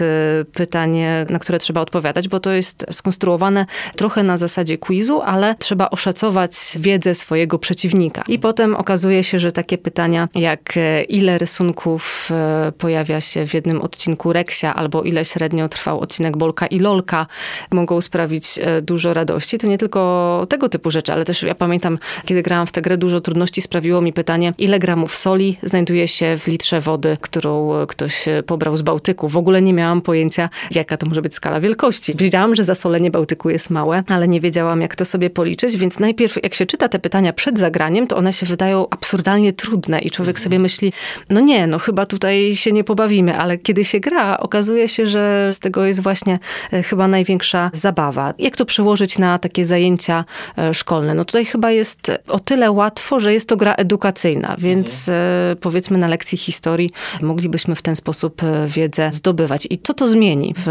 pytań, 0.53 0.97
na 1.31 1.39
które 1.39 1.59
trzeba 1.59 1.81
odpowiadać, 1.81 2.29
bo 2.29 2.41
to 2.41 2.51
jest 2.51 2.87
skonstruowane 2.91 3.67
trochę 3.97 4.23
na 4.23 4.37
zasadzie 4.37 4.79
quizu, 4.79 5.23
ale 5.23 5.55
trzeba 5.59 5.91
oszacować 5.91 6.53
wiedzę 6.79 7.15
swojego 7.15 7.59
przeciwnika. 7.59 8.25
I 8.29 8.39
potem 8.39 8.75
okazuje 8.75 9.25
się, 9.25 9.39
że 9.39 9.53
takie 9.53 9.79
pytania 9.79 10.29
jak 10.35 10.75
ile 11.09 11.39
rysunków 11.39 12.31
pojawia 12.79 13.21
się 13.21 13.47
w 13.47 13.55
jednym 13.55 13.83
odcinku 13.83 14.33
Reksia, 14.33 14.75
albo 14.75 15.03
ile 15.03 15.25
średnio 15.25 15.69
trwał 15.69 16.01
odcinek 16.01 16.37
Bolka 16.37 16.67
i 16.67 16.79
Lolka, 16.79 17.27
mogą 17.73 18.01
sprawić 18.01 18.59
e, 18.59 18.83
dużo 18.83 19.15
radości. 19.15 19.59
To 19.59 19.67
nie 19.67 19.79
tylko 19.79 20.47
tego 20.49 20.69
typu 20.69 20.91
rzeczy, 20.91 21.13
ale 21.13 21.25
też 21.25 21.43
ja 21.43 21.55
pamiętam, 21.55 21.99
kiedy 22.25 22.43
grałam 22.43 22.67
w 22.67 22.73
tę 22.73 22.83
grę, 22.83 22.97
dużo 22.97 23.21
trudności 23.21 23.63
sprawiło 23.63 24.01
mi 24.01 24.13
pytanie, 24.13 24.53
ile 24.59 24.79
gramów 24.79 25.17
soli 25.17 25.59
znajduje 25.63 26.09
się 26.09 26.37
w 26.39 26.46
litrze 26.47 26.81
wody, 26.81 27.17
którą 27.21 27.75
e, 27.75 27.87
ktoś 27.87 28.29
e, 28.29 28.43
pobrał 28.43 28.77
z 28.77 28.83
Bałtyku. 28.83 29.29
W 29.29 29.37
ogóle 29.37 29.63
nie 29.63 29.73
miałam 29.73 30.03
pojęcia, 30.03 30.49
jaka 30.71 30.97
to 30.97 31.07
może 31.07 31.23
być 31.23 31.35
skala 31.35 31.61
wielkości. 31.61 32.15
Wiedziałam, 32.17 32.55
że 32.55 32.65
zasolenie 32.65 33.11
Bałtyku 33.11 33.51
jest 33.51 33.71
małe, 33.71 34.03
ale 34.09 34.29
nie 34.29 34.41
wiedziałam, 34.41 34.81
jak 34.81 34.97
to 34.97 35.05
sobie 35.05 35.31
policzyć, 35.31 35.77
więc 35.77 35.99
najpierw, 35.99 36.43
jak 36.43 36.55
się 36.55 36.67
czyta 36.67 36.89
te 36.89 36.99
pytania 36.99 37.33
przed 37.33 37.59
zagraniem, 37.59 38.07
to 38.07 38.17
one 38.17 38.33
się 38.33 38.47
wydają 38.47 38.87
absurdalnie 38.91 39.53
trudne 39.53 39.99
i 39.99 40.11
człowiek 40.11 40.41
sobie 40.41 40.59
myśli, 40.59 40.93
no 41.31 41.41
nie, 41.41 41.67
no 41.67 41.79
chyba 41.79 42.07
tutaj 42.07 42.57
się 42.57 42.73
nie 42.73 42.85
pobawimy, 42.85 43.39
ale 43.39 43.59
kiedy 43.59 43.85
się 43.85 44.01
gra, 44.01 44.39
okazuje 44.39 44.89
się, 44.89 45.07
że 45.07 45.49
z 45.53 45.59
tego 45.59 45.85
jest 45.85 46.03
właśnie 46.03 46.39
e, 46.73 46.83
chyba 46.83 47.09
największa 47.09 47.71
zabawa. 47.73 48.35
Jak 48.39 48.57
to 48.57 48.65
przełożyć 48.65 49.19
na 49.19 49.39
takie 49.39 49.67
zajęcia 49.67 50.25
szkolne? 50.73 51.15
No 51.15 51.25
tutaj 51.25 51.45
chyba 51.45 51.71
jest 51.71 52.13
o 52.29 52.39
tyle 52.39 52.71
łatwo, 52.71 53.21
że 53.21 53.33
jest 53.33 53.49
to 53.49 53.57
gra 53.57 53.75
edukacyjna, 53.75 54.57
więc 54.59 55.09
mhm. 55.09 55.57
Powiedzmy 55.61 55.99
na 55.99 56.09
lekcji 56.09 56.36
lekcji 56.37 56.53
historii 56.53 56.91
moglibyśmy 57.23 57.75
w 57.75 57.83
ten 57.83 57.97
sposób 57.97 58.43
e, 58.43 58.67
wiedzę 58.67 59.13
zdobywać. 59.13 59.67
I 59.71 59.79
co 59.79 59.95
to 59.95 60.09
zmieni 60.09 60.55
w 60.57 60.67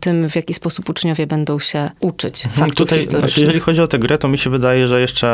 tym, 0.00 0.28
w 0.28 0.36
jaki 0.36 0.54
sposób 0.54 0.88
uczniowie 0.88 1.26
będą 1.26 1.58
się 1.58 1.90
uczyć 2.00 2.44
Mhm, 2.46 2.60
faktów 2.60 2.76
Tutaj, 2.76 2.98
historycznych? 2.98 3.30
znaczy, 3.30 3.40
jeżeli 3.40 3.60
chodzi 3.60 3.82
o 3.82 3.86
tę 3.86 3.98
grę, 3.98 4.18
to 4.18 4.28
mi 4.28 4.38
się 4.38 4.50
wydaje, 4.50 4.88
że 4.88 5.00
jeszcze 5.00 5.28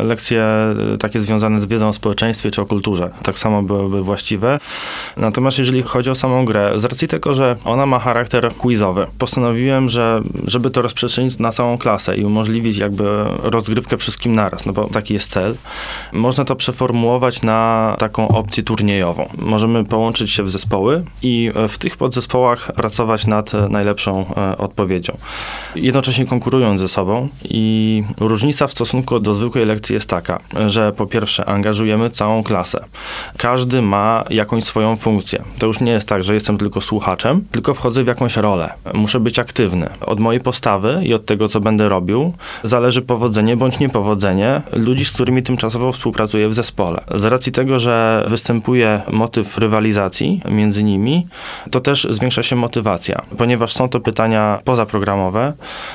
e, 0.00 0.04
lekcje 0.04 0.42
e, 0.42 0.98
takie 0.98 1.20
związane 1.20 1.60
z 1.60 1.66
wiedzą 1.66 1.88
o 1.88 1.92
społeczeństwie 1.92 2.50
czy 2.50 2.62
o 2.62 2.66
kulturze 2.66 3.10
tak 3.22 3.38
samo 3.38 3.62
byłyby 3.62 4.02
właściwe. 4.02 4.58
Natomiast 5.16 5.58
jeżeli 5.58 5.82
chodzi 5.82 6.10
o 6.10 6.14
samą 6.14 6.44
grę, 6.44 6.72
z 6.76 6.84
racji 6.84 7.08
tego, 7.08 7.34
że 7.34 7.56
ona 7.64 7.86
ma 7.86 7.98
charakter 7.98 8.54
quizowy, 8.54 9.06
postanowiłem, 9.18 9.88
że 9.88 10.22
żeby 10.46 10.70
to 10.70 10.82
rozprzestrzenić 10.82 11.38
na 11.38 11.52
całą 11.52 11.78
klasę 11.78 12.16
i 12.16 12.24
umożliwić 12.24 12.78
jakby 12.78 13.04
rozgrywkę 13.42 13.96
wszystkim 13.96 14.32
naraz, 14.34 14.66
no 14.66 14.72
bo 14.72 14.88
taki 14.88 15.14
jest 15.14 15.30
cel, 15.30 15.54
można 16.12 16.44
to 16.44 16.56
przeformułować 16.56 17.42
na 17.42 17.96
taką 17.98 18.28
opcję 18.28 18.62
turniejową. 18.62 19.09
Możemy 19.38 19.84
połączyć 19.84 20.30
się 20.30 20.42
w 20.42 20.50
zespoły 20.50 21.04
i 21.22 21.50
e, 21.54 21.68
w 21.68 21.78
tych 21.78 21.96
podzespołach 21.96 22.72
pracować 22.72 23.26
nad 23.26 23.54
e, 23.54 23.68
najlepszą 23.68 24.26
e, 24.36 24.58
odpowiedzią. 24.58 25.16
Jednocześnie 25.74 26.26
konkurując 26.26 26.80
ze 26.80 26.88
sobą 26.88 27.28
i 27.44 28.02
różnica 28.20 28.66
w 28.66 28.72
stosunku 28.72 29.20
do 29.20 29.34
zwykłej 29.34 29.66
lekcji 29.66 29.94
jest 29.94 30.08
taka, 30.08 30.40
że 30.66 30.92
po 30.92 31.06
pierwsze 31.06 31.44
angażujemy 31.44 32.10
całą 32.10 32.42
klasę. 32.42 32.84
Każdy 33.36 33.82
ma 33.82 34.24
jakąś 34.30 34.64
swoją 34.64 34.96
funkcję. 34.96 35.42
To 35.58 35.66
już 35.66 35.80
nie 35.80 35.92
jest 35.92 36.08
tak, 36.08 36.22
że 36.22 36.34
jestem 36.34 36.58
tylko 36.58 36.80
słuchaczem, 36.80 37.44
tylko 37.50 37.74
wchodzę 37.74 38.04
w 38.04 38.06
jakąś 38.06 38.36
rolę. 38.36 38.72
Muszę 38.94 39.20
być 39.20 39.38
aktywny. 39.38 39.90
Od 40.06 40.20
mojej 40.20 40.40
postawy 40.40 41.00
i 41.04 41.14
od 41.14 41.26
tego, 41.26 41.48
co 41.48 41.60
będę 41.60 41.88
robił, 41.88 42.32
zależy 42.62 43.02
powodzenie 43.02 43.56
bądź 43.56 43.78
niepowodzenie 43.78 44.62
ludzi, 44.72 45.04
z 45.04 45.12
którymi 45.12 45.42
tymczasowo 45.42 45.92
współpracuję 45.92 46.48
w 46.48 46.54
zespole. 46.54 47.04
Z 47.14 47.24
racji 47.24 47.52
tego, 47.52 47.78
że 47.78 48.24
motyw 49.10 49.58
rywalizacji 49.58 50.42
między 50.50 50.82
nimi, 50.82 51.26
to 51.70 51.80
też 51.80 52.06
zwiększa 52.10 52.42
się 52.42 52.56
motywacja, 52.56 53.22
ponieważ 53.38 53.72
są 53.72 53.88
to 53.88 54.00
pytania 54.00 54.60
pozaprogramowe. 54.64 55.52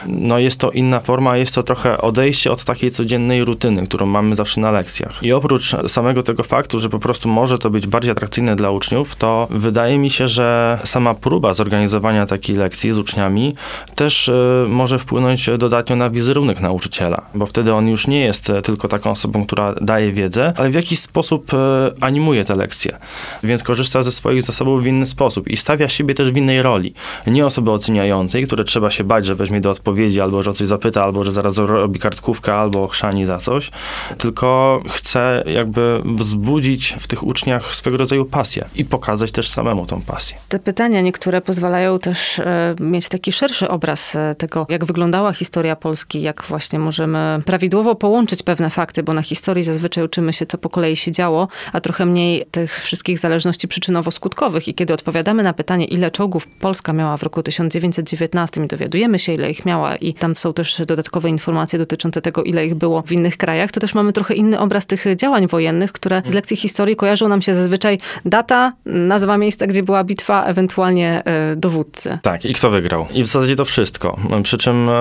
No 0.07 0.39
jest 0.39 0.59
to 0.59 0.71
inna 0.71 0.99
forma, 0.99 1.37
jest 1.37 1.55
to 1.55 1.63
trochę 1.63 2.01
odejście 2.01 2.51
od 2.51 2.63
takiej 2.63 2.91
codziennej 2.91 3.45
rutyny, 3.45 3.87
którą 3.87 4.05
mamy 4.05 4.35
zawsze 4.35 4.61
na 4.61 4.71
lekcjach. 4.71 5.23
I 5.23 5.33
oprócz 5.33 5.75
samego 5.87 6.23
tego 6.23 6.43
faktu, 6.43 6.79
że 6.79 6.89
po 6.89 6.99
prostu 6.99 7.29
może 7.29 7.57
to 7.57 7.69
być 7.69 7.87
bardziej 7.87 8.11
atrakcyjne 8.11 8.55
dla 8.55 8.69
uczniów, 8.69 9.15
to 9.15 9.47
wydaje 9.51 9.97
mi 9.97 10.09
się, 10.09 10.27
że 10.27 10.79
sama 10.83 11.13
próba 11.13 11.53
zorganizowania 11.53 12.25
takiej 12.25 12.55
lekcji 12.55 12.91
z 12.91 12.97
uczniami 12.97 13.55
też 13.95 14.27
y, 14.27 14.65
może 14.69 14.99
wpłynąć 14.99 15.49
dodatnio 15.57 15.95
na 15.95 16.09
wizerunek 16.09 16.59
nauczyciela, 16.59 17.21
bo 17.35 17.45
wtedy 17.45 17.73
on 17.73 17.87
już 17.87 18.07
nie 18.07 18.19
jest 18.19 18.51
tylko 18.63 18.87
taką 18.87 19.11
osobą, 19.11 19.45
która 19.45 19.73
daje 19.81 20.11
wiedzę, 20.11 20.53
ale 20.57 20.69
w 20.69 20.73
jakiś 20.73 20.99
sposób 20.99 21.53
y, 21.53 21.57
animuje 22.01 22.45
te 22.45 22.55
lekcje, 22.55 22.84
więc 23.43 23.63
korzysta 23.63 24.03
ze 24.03 24.11
swoich 24.11 24.41
zasobów 24.41 24.83
w 24.83 24.85
inny 24.85 25.05
sposób 25.05 25.47
i 25.47 25.57
stawia 25.57 25.89
siebie 25.89 26.13
też 26.13 26.31
w 26.31 26.37
innej 26.37 26.61
roli. 26.61 26.93
Nie 27.27 27.45
osoby 27.45 27.71
oceniającej, 27.71 28.45
które 28.45 28.63
trzeba 28.63 28.89
się 28.89 29.03
bać, 29.03 29.25
że 29.25 29.35
weźmie 29.35 29.61
do 29.61 29.71
odpowiedzi, 29.71 30.21
albo 30.21 30.43
że 30.43 30.49
o 30.49 30.53
coś 30.53 30.67
zapyta, 30.67 31.03
albo 31.03 31.23
że 31.23 31.31
zaraz 31.31 31.57
robi 31.57 31.99
kartkówkę, 31.99 32.55
albo 32.55 32.87
chrzani 32.87 33.25
za 33.25 33.37
coś, 33.37 33.71
tylko 34.17 34.81
chce 34.89 35.43
jakby 35.45 36.01
wzbudzić 36.05 36.95
w 36.99 37.07
tych 37.07 37.23
uczniach 37.23 37.75
swego 37.75 37.97
rodzaju 37.97 38.25
pasję 38.25 38.65
i 38.75 38.85
pokazać 38.85 39.31
też 39.31 39.49
samemu 39.49 39.85
tą 39.85 40.01
pasję. 40.01 40.37
Te 40.49 40.59
pytania 40.59 41.01
niektóre 41.01 41.41
pozwalają 41.41 41.99
też 41.99 42.39
e, 42.39 42.75
mieć 42.79 43.09
taki 43.09 43.31
szerszy 43.31 43.69
obraz 43.69 44.15
e, 44.15 44.35
tego, 44.37 44.65
jak 44.69 44.85
wyglądała 44.85 45.33
historia 45.33 45.75
Polski, 45.75 46.21
jak 46.21 46.43
właśnie 46.43 46.79
możemy 46.79 47.41
prawidłowo 47.45 47.95
połączyć 47.95 48.43
pewne 48.43 48.69
fakty, 48.69 49.03
bo 49.03 49.13
na 49.13 49.21
historii 49.21 49.63
zazwyczaj 49.63 50.03
uczymy 50.03 50.33
się, 50.33 50.45
co 50.45 50.57
po 50.57 50.69
kolei 50.69 50.95
się 50.95 51.11
działo, 51.11 51.47
a 51.73 51.81
trochę 51.81 52.05
mniej 52.05 52.45
tych 52.51 52.74
wszystkich 52.81 53.19
zależności 53.19 53.67
przyczynowo-skutkowych. 53.67 54.67
I 54.67 54.73
kiedy 54.73 54.93
odpowiadamy 54.93 55.43
na 55.43 55.53
pytanie, 55.53 55.85
ile 55.85 56.11
czołgów 56.11 56.47
Polska 56.47 56.93
miała 56.93 57.17
w 57.17 57.23
roku 57.23 57.43
1919 57.43 58.63
i 58.63 58.67
dowiadujemy 58.67 59.19
się, 59.19 59.33
ile 59.33 59.51
ich 59.51 59.65
miała 59.65 59.95
i 59.95 60.13
tam 60.13 60.35
są 60.35 60.53
też 60.53 60.81
dodatkowe 60.87 61.29
informacje 61.29 61.79
dotyczące 61.79 62.21
tego, 62.21 62.43
ile 62.43 62.65
ich 62.65 62.75
było 62.75 63.01
w 63.01 63.11
innych 63.11 63.37
krajach, 63.37 63.71
to 63.71 63.79
też 63.79 63.95
mamy 63.95 64.13
trochę 64.13 64.33
inny 64.33 64.59
obraz 64.59 64.85
tych 64.85 65.05
działań 65.15 65.47
wojennych, 65.47 65.91
które 65.91 66.21
z 66.25 66.33
lekcji 66.33 66.57
historii 66.57 66.95
kojarzą 66.95 67.27
nam 67.27 67.41
się 67.41 67.53
zazwyczaj 67.53 67.97
data, 68.25 68.73
nazwa 68.85 69.37
miejsca, 69.37 69.67
gdzie 69.67 69.83
była 69.83 70.03
bitwa, 70.03 70.45
ewentualnie 70.45 71.23
e, 71.25 71.55
dowódcy. 71.55 72.19
Tak, 72.21 72.45
i 72.45 72.53
kto 72.53 72.69
wygrał. 72.69 73.07
I 73.13 73.23
w 73.23 73.27
zasadzie 73.27 73.55
to 73.55 73.65
wszystko. 73.65 74.17
Przy 74.43 74.57
czym, 74.57 74.89
e, 74.89 74.93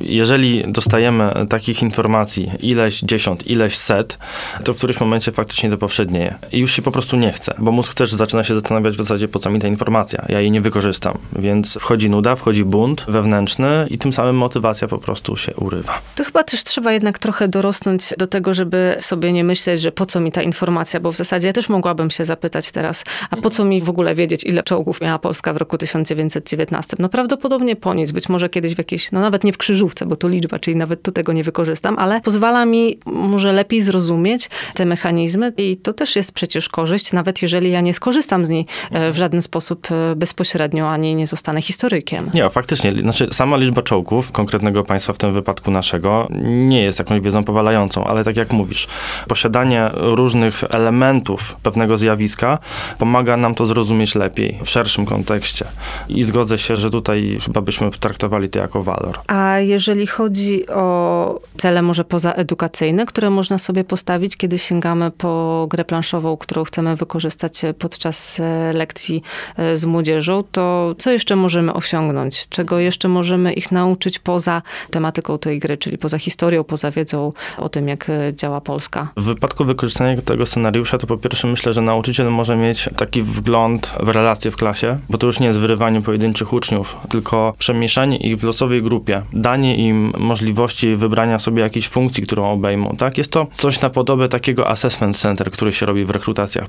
jeżeli 0.00 0.72
dostajemy 0.72 1.32
takich 1.48 1.82
informacji 1.82 2.50
ileś 2.60 3.00
dziesiąt, 3.00 3.46
ileś 3.46 3.76
set, 3.76 4.18
to 4.64 4.74
w 4.74 4.76
którymś 4.76 5.00
momencie 5.00 5.32
faktycznie 5.32 5.70
to 5.70 5.78
powszednieje. 5.78 6.34
Już 6.52 6.77
się 6.78 6.82
po 6.82 6.90
prostu 6.90 7.16
nie 7.16 7.32
chce, 7.32 7.54
bo 7.58 7.72
mózg 7.72 7.94
też 7.94 8.12
zaczyna 8.12 8.44
się 8.44 8.54
zastanawiać 8.54 8.94
w 8.94 8.98
zasadzie, 8.98 9.28
po 9.28 9.38
co 9.38 9.50
mi 9.50 9.60
ta 9.60 9.68
informacja. 9.68 10.26
Ja 10.28 10.40
jej 10.40 10.50
nie 10.50 10.60
wykorzystam. 10.60 11.18
Więc 11.38 11.74
wchodzi 11.74 12.10
nuda, 12.10 12.36
wchodzi 12.36 12.64
bunt 12.64 13.04
wewnętrzny 13.08 13.86
i 13.90 13.98
tym 13.98 14.12
samym 14.12 14.36
motywacja 14.36 14.88
po 14.88 14.98
prostu 14.98 15.36
się 15.36 15.54
urywa. 15.54 16.00
To 16.14 16.24
chyba 16.24 16.44
też 16.44 16.64
trzeba 16.64 16.92
jednak 16.92 17.18
trochę 17.18 17.48
dorosnąć 17.48 18.14
do 18.18 18.26
tego, 18.26 18.54
żeby 18.54 18.96
sobie 18.98 19.32
nie 19.32 19.44
myśleć, 19.44 19.80
że 19.80 19.92
po 19.92 20.06
co 20.06 20.20
mi 20.20 20.32
ta 20.32 20.42
informacja, 20.42 21.00
bo 21.00 21.12
w 21.12 21.16
zasadzie 21.16 21.46
ja 21.46 21.52
też 21.52 21.68
mogłabym 21.68 22.10
się 22.10 22.24
zapytać 22.24 22.72
teraz, 22.72 23.04
a 23.30 23.36
po 23.36 23.50
co 23.50 23.64
mi 23.64 23.82
w 23.82 23.90
ogóle 23.90 24.14
wiedzieć, 24.14 24.44
ile 24.44 24.62
czołgów 24.62 25.00
miała 25.00 25.18
Polska 25.18 25.52
w 25.52 25.56
roku 25.56 25.78
1919? 25.78 26.96
No 26.98 27.08
prawdopodobnie 27.08 27.76
po 27.76 27.94
nic, 27.94 28.12
być 28.12 28.28
może 28.28 28.48
kiedyś 28.48 28.74
w 28.74 28.78
jakiejś, 28.78 29.12
no 29.12 29.20
nawet 29.20 29.44
nie 29.44 29.52
w 29.52 29.58
krzyżówce, 29.58 30.06
bo 30.06 30.16
to 30.16 30.28
liczba, 30.28 30.58
czyli 30.58 30.76
nawet 30.76 31.02
do 31.02 31.12
tego 31.12 31.32
nie 31.32 31.44
wykorzystam, 31.44 31.98
ale 31.98 32.20
pozwala 32.20 32.64
mi 32.64 32.98
może 33.06 33.52
lepiej 33.52 33.82
zrozumieć 33.82 34.50
te 34.74 34.84
mechanizmy 34.84 35.52
i 35.56 35.76
to 35.76 35.92
też 35.92 36.16
jest 36.16 36.32
przecież 36.32 36.67
korzyść, 36.68 37.12
nawet 37.12 37.42
jeżeli 37.42 37.70
ja 37.70 37.80
nie 37.80 37.94
skorzystam 37.94 38.44
z 38.44 38.48
niej 38.48 38.66
e, 38.90 39.12
w 39.12 39.16
żaden 39.16 39.42
sposób 39.42 39.88
e, 39.90 40.16
bezpośrednio, 40.16 40.90
ani 40.90 41.14
nie 41.14 41.26
zostanę 41.26 41.62
historykiem. 41.62 42.30
Nie, 42.34 42.50
faktycznie, 42.50 42.92
znaczy 42.92 43.28
sama 43.32 43.56
liczba 43.56 43.82
czołgów 43.82 44.32
konkretnego 44.32 44.82
państwa, 44.82 45.12
w 45.12 45.18
tym 45.18 45.32
wypadku 45.32 45.70
naszego, 45.70 46.28
nie 46.44 46.82
jest 46.82 46.98
jakąś 46.98 47.20
wiedzą 47.20 47.44
powalającą, 47.44 48.04
ale 48.04 48.24
tak 48.24 48.36
jak 48.36 48.52
mówisz, 48.52 48.88
posiadanie 49.28 49.90
różnych 49.94 50.64
elementów 50.70 51.56
pewnego 51.62 51.98
zjawiska 51.98 52.58
pomaga 52.98 53.36
nam 53.36 53.54
to 53.54 53.66
zrozumieć 53.66 54.14
lepiej, 54.14 54.58
w 54.64 54.70
szerszym 54.70 55.06
kontekście. 55.06 55.64
I 56.08 56.24
zgodzę 56.24 56.58
się, 56.58 56.76
że 56.76 56.90
tutaj 56.90 57.38
chyba 57.44 57.60
byśmy 57.60 57.90
traktowali 57.90 58.48
to 58.48 58.58
jako 58.58 58.82
walor. 58.82 59.18
A 59.26 59.58
jeżeli 59.58 60.06
chodzi 60.06 60.68
o 60.68 61.40
cele 61.56 61.82
może 61.82 62.04
pozaedukacyjne, 62.04 63.06
które 63.06 63.30
można 63.30 63.58
sobie 63.58 63.84
postawić, 63.84 64.36
kiedy 64.36 64.58
sięgamy 64.58 65.10
po 65.10 65.66
grę 65.70 65.84
planszową, 65.84 66.36
którą 66.36 66.57
chcemy 66.64 66.96
wykorzystać 66.96 67.62
podczas 67.78 68.40
e, 68.40 68.72
lekcji 68.72 69.22
e, 69.56 69.76
z 69.76 69.84
młodzieżą, 69.84 70.44
to 70.52 70.94
co 70.98 71.10
jeszcze 71.10 71.36
możemy 71.36 71.72
osiągnąć? 71.72 72.48
Czego 72.48 72.78
jeszcze 72.78 73.08
możemy 73.08 73.52
ich 73.52 73.72
nauczyć 73.72 74.18
poza 74.18 74.62
tematyką 74.90 75.38
tej 75.38 75.58
gry, 75.58 75.76
czyli 75.76 75.98
poza 75.98 76.18
historią, 76.18 76.64
poza 76.64 76.90
wiedzą 76.90 77.32
o 77.58 77.68
tym, 77.68 77.88
jak 77.88 78.10
e, 78.10 78.34
działa 78.34 78.60
Polska? 78.60 79.08
W 79.16 79.22
wypadku 79.22 79.64
wykorzystania 79.64 80.22
tego 80.22 80.46
scenariusza, 80.46 80.98
to 80.98 81.06
po 81.06 81.16
pierwsze 81.16 81.48
myślę, 81.48 81.72
że 81.72 81.80
nauczyciel 81.80 82.30
może 82.30 82.56
mieć 82.56 82.88
taki 82.96 83.22
wgląd 83.22 83.92
w 84.00 84.08
relacje 84.08 84.50
w 84.50 84.56
klasie, 84.56 84.98
bo 85.08 85.18
to 85.18 85.26
już 85.26 85.40
nie 85.40 85.46
jest 85.46 85.58
wyrywanie 85.58 86.02
pojedynczych 86.02 86.52
uczniów, 86.52 86.96
tylko 87.08 87.54
przemieszanie 87.58 88.16
ich 88.16 88.36
w 88.38 88.44
losowej 88.44 88.82
grupie, 88.82 89.22
danie 89.32 89.76
im 89.76 90.12
możliwości 90.18 90.96
wybrania 90.96 91.38
sobie 91.38 91.62
jakiejś 91.62 91.88
funkcji, 91.88 92.22
którą 92.22 92.50
obejmą, 92.50 92.96
tak? 92.98 93.18
Jest 93.18 93.30
to 93.30 93.46
coś 93.54 93.80
na 93.80 93.90
podobę 93.90 94.28
takiego 94.28 94.68
assessment 94.68 95.16
center, 95.16 95.50
który 95.50 95.72
się 95.72 95.86
robi 95.86 96.04
w 96.04 96.10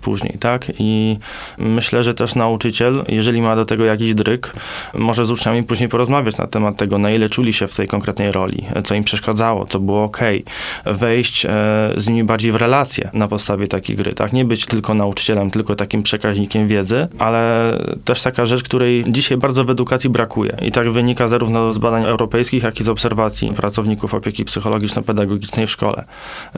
później, 0.01 0.37
tak? 0.39 0.65
I 0.79 1.17
myślę, 1.57 2.03
że 2.03 2.13
też 2.13 2.35
nauczyciel, 2.35 3.03
jeżeli 3.07 3.41
ma 3.41 3.55
do 3.55 3.65
tego 3.65 3.85
jakiś 3.85 4.15
dryk, 4.15 4.53
może 4.93 5.25
z 5.25 5.31
uczniami 5.31 5.63
później 5.63 5.89
porozmawiać 5.89 6.37
na 6.37 6.47
temat 6.47 6.77
tego, 6.77 6.97
na 6.97 7.11
ile 7.11 7.29
czuli 7.29 7.53
się 7.53 7.67
w 7.67 7.75
tej 7.75 7.87
konkretnej 7.87 8.31
roli, 8.31 8.65
co 8.83 8.95
im 8.95 9.03
przeszkadzało, 9.03 9.65
co 9.65 9.79
było 9.79 10.03
ok, 10.03 10.19
wejść 10.85 11.45
e, 11.45 11.49
z 11.97 12.09
nimi 12.09 12.23
bardziej 12.23 12.51
w 12.51 12.55
relacje 12.55 13.09
na 13.13 13.27
podstawie 13.27 13.67
takiej 13.67 13.95
gry, 13.95 14.13
tak? 14.13 14.33
Nie 14.33 14.45
być 14.45 14.65
tylko 14.65 14.93
nauczycielem, 14.93 15.51
tylko 15.51 15.75
takim 15.75 16.03
przekaźnikiem 16.03 16.67
wiedzy, 16.67 17.07
ale 17.19 17.73
też 18.05 18.21
taka 18.21 18.45
rzecz, 18.45 18.63
której 18.63 19.05
dzisiaj 19.07 19.37
bardzo 19.37 19.65
w 19.65 19.69
edukacji 19.69 20.09
brakuje. 20.09 20.57
I 20.61 20.71
tak 20.71 20.91
wynika 20.91 21.27
zarówno 21.27 21.73
z 21.73 21.77
badań 21.77 22.03
europejskich, 22.03 22.63
jak 22.63 22.79
i 22.79 22.83
z 22.83 22.89
obserwacji 22.89 23.53
pracowników 23.53 24.13
opieki 24.13 24.45
psychologiczno-pedagogicznej 24.45 25.67
w 25.67 25.71
szkole, 25.71 26.03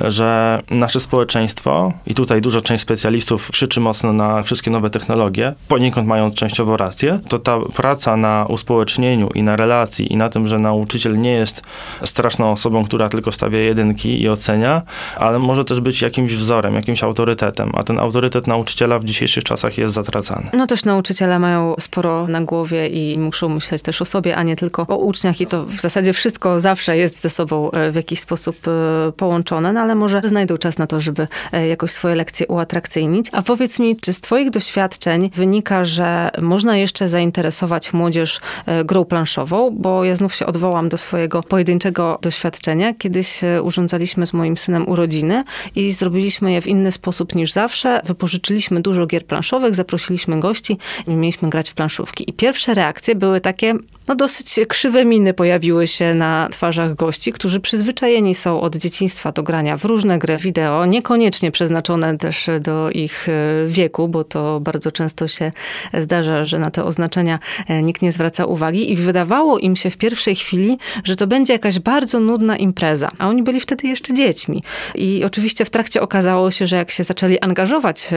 że 0.02 0.62
nasze 0.72 1.00
społeczeństwo, 1.00 1.94
i 2.08 2.14
tutaj 2.14 2.42
duża 2.42 2.62
część 2.62 2.82
specjalistów 2.84 3.11
krzyczy 3.52 3.80
mocno 3.80 4.14
na 4.14 4.44
wszystkie 4.44 4.72
nowe 4.72 4.90
technologie, 4.90 5.54
poniekąd 5.68 6.08
mając 6.08 6.36
częściowo 6.36 6.78
rację, 6.78 7.20
to 7.30 7.40
ta 7.40 7.60
praca 7.76 8.18
na 8.18 8.46
uspołecznieniu 8.50 9.30
i 9.36 9.44
na 9.44 9.56
relacji 9.56 10.14
i 10.14 10.18
na 10.18 10.30
tym, 10.30 10.48
że 10.48 10.60
nauczyciel 10.60 11.20
nie 11.20 11.32
jest 11.32 11.62
straszną 12.06 12.52
osobą, 12.52 12.86
która 12.86 13.10
tylko 13.10 13.32
stawia 13.32 13.60
jedynki 13.60 14.22
i 14.22 14.30
ocenia, 14.30 14.82
ale 15.18 15.40
może 15.40 15.66
też 15.66 15.82
być 15.82 16.02
jakimś 16.02 16.36
wzorem, 16.36 16.76
jakimś 16.76 17.04
autorytetem, 17.04 17.72
a 17.74 17.84
ten 17.84 18.00
autorytet 18.00 18.48
nauczyciela 18.48 19.00
w 19.00 19.04
dzisiejszych 19.04 19.44
czasach 19.44 19.78
jest 19.78 19.94
zatracany. 19.94 20.50
No 20.54 20.68
też 20.68 20.86
nauczyciele 20.86 21.40
mają 21.40 21.76
sporo 21.80 22.28
na 22.28 22.42
głowie 22.42 22.88
i 22.88 23.20
muszą 23.20 23.50
myśleć 23.50 23.82
też 23.82 24.02
o 24.02 24.06
sobie, 24.06 24.36
a 24.36 24.44
nie 24.44 24.56
tylko 24.56 24.86
o 24.88 24.98
uczniach 24.98 25.42
i 25.42 25.46
to 25.46 25.66
w 25.66 25.82
zasadzie 25.82 26.14
wszystko 26.14 26.60
zawsze 26.60 26.98
jest 26.98 27.22
ze 27.22 27.30
sobą 27.30 27.72
e, 27.72 27.92
w 27.92 27.96
jakiś 27.96 28.20
sposób 28.20 28.68
e, 28.68 29.12
połączone, 29.12 29.74
no 29.74 29.80
ale 29.80 29.96
może 29.96 30.22
znajdą 30.24 30.58
czas 30.58 30.78
na 30.78 30.88
to, 30.88 31.00
żeby 31.00 31.28
e, 31.52 31.68
jakoś 31.68 31.92
swoje 31.92 32.16
lekcje 32.16 32.48
uatrakcyjnić. 32.48 33.01
A 33.32 33.42
powiedz 33.42 33.80
mi, 33.80 33.96
czy 33.96 34.14
z 34.14 34.22
twoich 34.22 34.50
doświadczeń 34.50 35.30
wynika, 35.36 35.86
że 35.86 36.30
można 36.42 36.78
jeszcze 36.78 37.08
zainteresować 37.08 37.94
młodzież 37.94 38.40
e, 38.66 38.86
grą 38.86 39.06
planszową? 39.06 39.72
Bo 39.72 40.04
ja 40.04 40.16
znów 40.16 40.36
się 40.36 40.46
odwołam 40.46 40.90
do 40.90 40.98
swojego 40.98 41.44
pojedynczego 41.44 42.20
doświadczenia. 42.22 42.94
Kiedyś 42.94 43.44
e, 43.44 43.62
urządzaliśmy 43.62 44.28
z 44.28 44.34
moim 44.34 44.58
synem 44.58 44.88
urodziny 44.88 45.44
i 45.76 45.92
zrobiliśmy 45.92 46.52
je 46.52 46.62
w 46.62 46.68
inny 46.68 46.92
sposób 46.92 47.36
niż 47.36 47.52
zawsze. 47.52 48.02
Wypożyczyliśmy 48.06 48.82
dużo 48.82 49.06
gier 49.06 49.26
planszowych, 49.26 49.76
zaprosiliśmy 49.76 50.40
gości 50.40 50.78
i 51.08 51.12
mieliśmy 51.12 51.50
grać 51.50 51.70
w 51.70 51.74
planszówki. 51.74 52.30
I 52.30 52.34
pierwsze 52.34 52.74
reakcje 52.74 53.16
były 53.16 53.42
takie, 53.42 53.74
no 54.08 54.16
dosyć 54.16 54.60
krzywe 54.68 55.06
miny 55.06 55.34
pojawiły 55.34 55.88
się 55.88 56.14
na 56.14 56.48
twarzach 56.52 56.96
gości, 56.96 57.32
którzy 57.32 57.60
przyzwyczajeni 57.60 58.36
są 58.36 58.62
od 58.62 58.76
dzieciństwa 58.76 59.32
do 59.32 59.44
grania 59.44 59.78
w 59.78 59.86
różne 59.86 60.20
gry 60.20 60.38
wideo, 60.38 60.86
niekoniecznie 60.86 61.52
przeznaczone 61.52 62.18
też 62.18 62.50
do 62.62 62.91
ich 62.92 63.30
e, 63.30 63.68
wieku, 63.68 64.08
bo 64.08 64.24
to 64.24 64.60
bardzo 64.60 64.92
często 64.92 65.28
się 65.28 65.52
zdarza, 65.94 66.46
że 66.46 66.60
na 66.60 66.72
te 66.72 66.84
oznaczenia 66.84 67.40
e, 67.68 67.84
nikt 67.84 68.02
nie 68.02 68.12
zwraca 68.12 68.46
uwagi 68.46 68.92
i 68.92 68.96
wydawało 68.96 69.60
im 69.60 69.76
się 69.76 69.90
w 69.90 69.98
pierwszej 69.98 70.36
chwili, 70.36 70.78
że 71.04 71.16
to 71.16 71.28
będzie 71.28 71.54
jakaś 71.54 71.80
bardzo 71.80 72.20
nudna 72.20 72.58
impreza, 72.58 73.12
a 73.18 73.28
oni 73.28 73.44
byli 73.44 73.60
wtedy 73.60 73.88
jeszcze 73.88 74.14
dziećmi. 74.14 74.64
I 74.96 75.24
oczywiście 75.26 75.66
w 75.66 75.70
trakcie 75.70 76.02
okazało 76.02 76.52
się, 76.52 76.68
że 76.68 76.76
jak 76.76 76.92
się 76.92 77.04
zaczęli 77.04 77.40
angażować 77.40 78.06
e, 78.06 78.10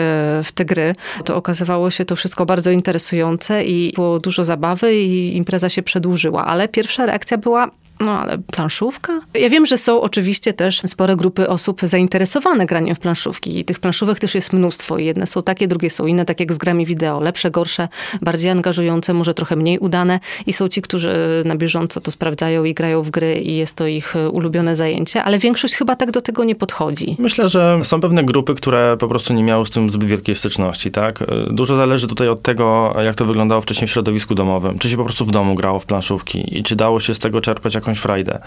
w 0.45 0.53
te 0.55 0.65
gry, 0.65 0.95
to 1.25 1.37
okazywało 1.37 1.91
się 1.91 2.05
to 2.05 2.17
wszystko 2.17 2.47
bardzo 2.47 2.71
interesujące 2.71 3.65
i 3.65 3.93
było 3.95 4.19
dużo 4.19 4.45
zabawy 4.45 4.95
i 4.95 5.37
impreza 5.37 5.69
się 5.69 5.83
przedłużyła, 5.83 6.45
ale 6.47 6.69
pierwsza 6.69 7.07
reakcja 7.07 7.39
była 7.39 7.71
no 8.01 8.19
ale 8.21 8.39
planszówka? 8.39 9.21
Ja 9.35 9.51
wiem, 9.51 9.67
że 9.67 9.79
są 9.79 10.01
oczywiście 10.01 10.53
też 10.53 10.81
spore 10.87 11.17
grupy 11.17 11.49
osób 11.49 11.81
zainteresowane 11.83 12.67
graniem 12.67 12.95
w 12.95 12.99
planszówki 12.99 13.59
i 13.59 13.65
tych 13.65 13.81
planszówek 13.81 14.19
też 14.19 14.35
jest 14.35 14.53
mnóstwo. 14.53 14.99
Jedne 14.99 15.27
są 15.27 15.43
takie, 15.43 15.69
drugie 15.69 15.91
są 15.91 16.07
inne, 16.07 16.25
tak 16.25 16.41
jak 16.41 16.53
z 16.53 16.59
grami 16.59 16.87
wideo. 16.87 17.21
Lepsze, 17.21 17.51
gorsze, 17.51 17.89
bardziej 18.23 18.51
angażujące, 18.51 19.15
może 19.15 19.35
trochę 19.35 19.57
mniej 19.57 19.79
udane 19.79 20.21
i 20.47 20.53
są 20.53 20.69
ci, 20.69 20.83
którzy 20.83 21.43
na 21.45 21.57
bieżąco 21.57 22.01
to 22.01 22.11
sprawdzają 22.11 22.65
i 22.65 22.75
grają 22.75 23.03
w 23.03 23.11
gry 23.11 23.35
i 23.35 23.57
jest 23.57 23.77
to 23.77 23.87
ich 23.87 24.15
ulubione 24.33 24.77
zajęcie, 24.77 25.23
ale 25.25 25.39
większość 25.39 25.75
chyba 25.75 25.97
tak 25.97 26.11
do 26.11 26.21
tego 26.21 26.45
nie 26.45 26.55
podchodzi. 26.55 27.17
Myślę, 27.19 27.49
że 27.49 27.81
są 27.83 28.01
pewne 28.01 28.25
grupy, 28.25 28.55
które 28.55 28.97
po 28.99 29.09
prostu 29.09 29.35
nie 29.35 29.43
miały 29.43 29.67
z 29.67 29.71
tym 29.71 29.91
zbyt 29.91 30.09
wielkiej 30.09 30.35
styczności, 30.35 30.91
tak? 30.91 31.25
Dużo 31.51 31.77
zależy 31.77 32.07
tutaj 32.09 32.29
od 32.29 32.43
tego, 32.43 32.97
jak 33.05 33.15
to 33.15 33.25
wyglądało 33.25 33.61
wcześniej 33.61 33.89
w 33.89 33.91
środowisku 33.91 34.35
domowym. 34.35 34.79
Czy 34.79 34.91
się 34.91 34.97
po 34.97 35.05
prostu 35.05 35.25
w 35.25 35.31
domu 35.31 35.55
grało 35.55 35.81
w 35.81 35.87
planszówki 35.87 36.59
i 36.59 36.63
czy 36.63 36.77
dało 36.77 37.01
się 37.01 37.15
z 37.15 37.19
tego 37.19 37.41
czerpać 37.41 37.77
jakąś 37.85 37.99
frajdę. 37.99 38.39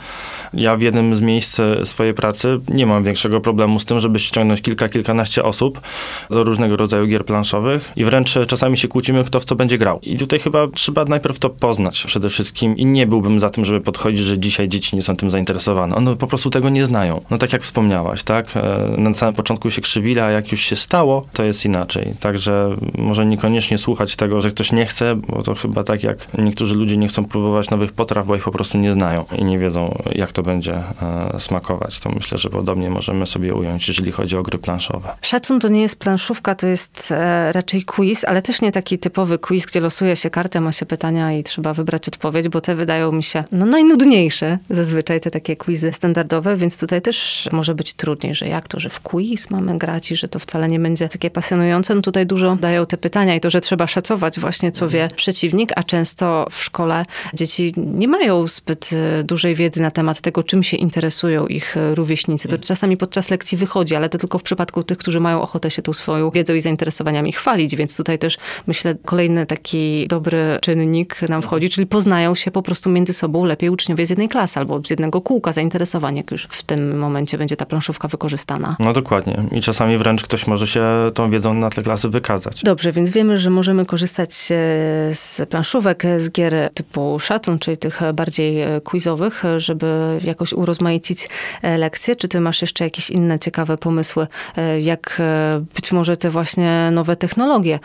Ja 0.54 0.76
w 0.76 0.82
jednym 0.82 1.16
z 1.16 1.22
miejsc 1.22 1.62
swojej 1.84 2.14
pracy 2.14 2.60
nie 2.70 2.86
mam 2.86 3.04
większego 3.04 3.42
problemu 3.42 3.80
z 3.80 3.86
tym, 3.86 4.00
żeby 4.00 4.20
ściągnąć 4.20 4.62
kilka, 4.62 4.90
kilkanaście 4.90 5.44
osób 5.44 5.82
do 6.30 6.44
różnego 6.44 6.78
rodzaju 6.78 7.08
gier 7.08 7.26
planszowych 7.26 7.92
i 7.96 8.06
wręcz 8.06 8.38
czasami 8.48 8.78
się 8.78 8.88
kłócimy, 8.88 9.24
kto 9.24 9.40
w 9.40 9.46
co 9.46 9.56
będzie 9.56 9.78
grał. 9.78 10.00
I 10.02 10.18
tutaj 10.18 10.40
chyba 10.40 10.68
trzeba 10.68 11.06
najpierw 11.06 11.40
to 11.40 11.50
poznać 11.50 12.04
przede 12.08 12.30
wszystkim 12.30 12.78
i 12.78 12.86
nie 12.86 13.08
byłbym 13.08 13.40
za 13.40 13.50
tym, 13.50 13.66
żeby 13.66 13.82
podchodzić, 13.82 14.22
że 14.22 14.38
dzisiaj 14.38 14.68
dzieci 14.70 14.96
nie 14.96 15.02
są 15.02 15.16
tym 15.16 15.30
zainteresowane. 15.30 15.96
One 15.96 16.16
po 16.16 16.28
prostu 16.28 16.50
tego 16.50 16.70
nie 16.70 16.86
znają. 16.86 17.22
No 17.30 17.38
tak 17.38 17.54
jak 17.54 17.64
wspomniałaś, 17.64 18.24
tak? 18.24 18.58
E, 18.58 18.94
na 18.98 19.14
samym 19.14 19.36
początku 19.36 19.72
się 19.72 19.82
krzywili, 19.82 20.20
a 20.20 20.32
jak 20.32 20.52
już 20.52 20.62
się 20.62 20.76
stało, 20.76 21.26
to 21.34 21.44
jest 21.44 21.66
inaczej. 21.66 22.14
Także 22.20 22.76
może 22.98 23.26
niekoniecznie 23.26 23.78
słuchać 23.78 24.16
tego, 24.16 24.42
że 24.42 24.50
ktoś 24.50 24.72
nie 24.72 24.86
chce, 24.86 25.16
bo 25.16 25.44
to 25.44 25.56
chyba 25.56 25.84
tak 25.84 26.04
jak 26.04 26.28
niektórzy 26.38 26.76
ludzie 26.76 26.98
nie 26.98 27.08
chcą 27.08 27.26
próbować 27.26 27.70
nowych 27.70 27.92
potraw, 27.92 28.28
bo 28.28 28.36
ich 28.36 28.44
po 28.44 28.52
prostu 28.52 28.78
nie 28.78 28.94
znają 28.94 29.26
i 29.36 29.46
nie 29.46 29.60
wiedzą, 29.60 30.04
jak 30.16 30.32
to 30.32 30.44
będzie 30.44 30.74
e, 30.76 31.40
smakować. 31.40 32.00
To 32.00 32.10
myślę, 32.10 32.38
że 32.38 32.50
podobnie 32.50 32.90
możemy 32.90 33.28
sobie 33.28 33.54
ująć, 33.54 33.88
jeżeli 33.88 34.12
chodzi 34.12 34.38
o 34.38 34.44
gry 34.44 34.58
planszowe. 34.58 35.10
Szacun 35.22 35.60
to 35.60 35.68
nie 35.68 35.82
jest 35.82 36.00
planszówka, 36.00 36.56
to 36.56 36.68
jest 36.68 37.12
e, 37.12 37.52
raczej 37.52 37.84
quiz, 37.84 38.26
ale 38.26 38.42
też 38.42 38.62
nie 38.62 38.72
taki 38.72 39.00
typowy 39.00 39.40
quiz, 39.40 39.66
gdzie 39.66 39.80
losuje 39.80 40.16
się 40.16 40.30
kartę, 40.30 40.62
ma 40.62 40.72
się 40.72 40.86
pytania 40.86 41.34
i 41.34 41.44
trzeba 41.44 41.74
wybrać 41.74 42.08
odpowiedź, 42.08 42.50
bo 42.50 42.62
te 42.62 42.76
wydają 42.76 43.12
mi 43.12 43.24
się 43.24 43.44
no, 43.52 43.66
najnudniejsze 43.66 44.58
zazwyczaj, 44.70 45.20
te 45.22 45.32
takie 45.32 45.56
quizy 45.56 45.94
standardowe, 45.94 46.58
więc 46.58 46.80
tutaj 46.80 47.02
też 47.02 47.50
może 47.52 47.76
być 47.76 47.94
trudniej, 47.94 48.36
że 48.36 48.48
jak 48.48 48.68
to, 48.68 48.80
że 48.80 48.90
w 48.90 49.00
quiz 49.00 49.50
mamy 49.50 49.78
grać 49.78 50.12
i 50.12 50.16
że 50.16 50.28
to 50.28 50.40
wcale 50.40 50.68
nie 50.68 50.80
będzie 50.80 51.10
takie 51.10 51.30
pasjonujące. 51.30 51.96
No 51.96 52.02
tutaj 52.02 52.26
dużo 52.26 52.56
dają 52.56 52.86
te 52.86 52.98
pytania 52.98 53.36
i 53.36 53.40
to, 53.40 53.50
że 53.50 53.62
trzeba 53.62 53.88
szacować 53.88 54.40
właśnie, 54.40 54.72
co 54.72 54.90
wie 54.90 55.08
przeciwnik, 55.16 55.72
a 55.76 55.84
często 55.84 56.48
w 56.52 56.64
szkole 56.64 57.06
dzieci 57.34 57.74
nie 57.78 58.08
mają 58.08 58.48
zbyt 58.48 58.90
e, 58.94 59.17
dużej 59.24 59.56
wiedzy 59.56 59.82
na 59.82 59.92
temat 59.92 60.22
tego, 60.22 60.44
czym 60.44 60.64
się 60.64 60.78
interesują 60.78 61.48
ich 61.48 61.78
e, 61.78 61.96
rówieśnicy. 61.96 62.48
To 62.48 62.58
czasami 62.58 62.98
podczas 62.98 63.30
lekcji 63.30 63.58
wychodzi, 63.58 63.96
ale 63.96 64.10
to 64.10 64.18
tylko 64.18 64.40
w 64.40 64.44
przypadku 64.44 64.84
tych, 64.84 64.98
którzy 64.98 65.20
mają 65.20 65.42
ochotę 65.42 65.72
się 65.72 65.82
tą 65.82 65.94
swoją 65.94 66.32
wiedzą 66.32 66.54
i 66.54 66.62
zainteresowaniami 66.62 67.32
chwalić, 67.32 67.76
więc 67.76 67.98
tutaj 67.98 68.20
też 68.20 68.38
myślę, 68.68 68.96
kolejny 69.06 69.46
taki 69.46 70.08
dobry 70.08 70.60
czynnik 70.62 71.22
nam 71.22 71.42
wchodzi, 71.42 71.70
czyli 71.70 71.88
poznają 71.88 72.36
się 72.36 72.52
po 72.52 72.62
prostu 72.62 72.90
między 72.90 73.14
sobą 73.14 73.46
lepiej 73.46 73.70
uczniowie 73.70 74.06
z 74.06 74.10
jednej 74.10 74.28
klasy 74.28 74.60
albo 74.60 74.82
z 74.82 74.90
jednego 74.90 75.22
kółka 75.22 75.52
zainteresowań, 75.52 76.18
jak 76.18 76.32
już 76.32 76.48
w 76.50 76.64
tym 76.64 76.98
momencie 76.98 77.38
będzie 77.38 77.56
ta 77.56 77.66
planszówka 77.66 78.08
wykorzystana. 78.08 78.76
No 78.80 78.94
dokładnie. 78.94 79.44
I 79.52 79.62
czasami 79.62 79.98
wręcz 79.98 80.24
ktoś 80.24 80.48
może 80.48 80.68
się 80.68 80.84
tą 81.14 81.32
wiedzą 81.32 81.54
na 81.54 81.70
tle 81.70 81.84
klasy 81.84 82.10
wykazać. 82.10 82.62
Dobrze, 82.64 82.92
więc 82.92 83.10
wiemy, 83.10 83.38
że 83.38 83.50
możemy 83.50 83.86
korzystać 83.86 84.34
z 85.12 85.42
planszówek, 85.50 86.04
z 86.18 86.32
gier 86.32 86.70
typu 86.74 87.20
szacun, 87.20 87.60
czyli 87.60 87.78
tych 87.78 88.02
bardziej 88.14 88.62
e, 88.62 88.82
quizowych, 89.08 89.44
żeby 89.58 90.20
jakoś 90.24 90.54
urozmaicić 90.54 91.30
e, 91.62 91.78
lekcje? 91.78 92.16
Czy 92.16 92.28
ty 92.28 92.40
masz 92.40 92.62
jeszcze 92.62 92.84
jakieś 92.84 93.10
inne 93.10 93.40
ciekawe 93.40 93.78
pomysły, 93.78 94.28
e, 94.58 94.80
jak 94.80 95.18
e, 95.20 95.64
być 95.76 95.92
może 95.92 96.18
te 96.18 96.30
właśnie 96.30 96.90
nowe 96.92 97.16
technologie 97.16 97.80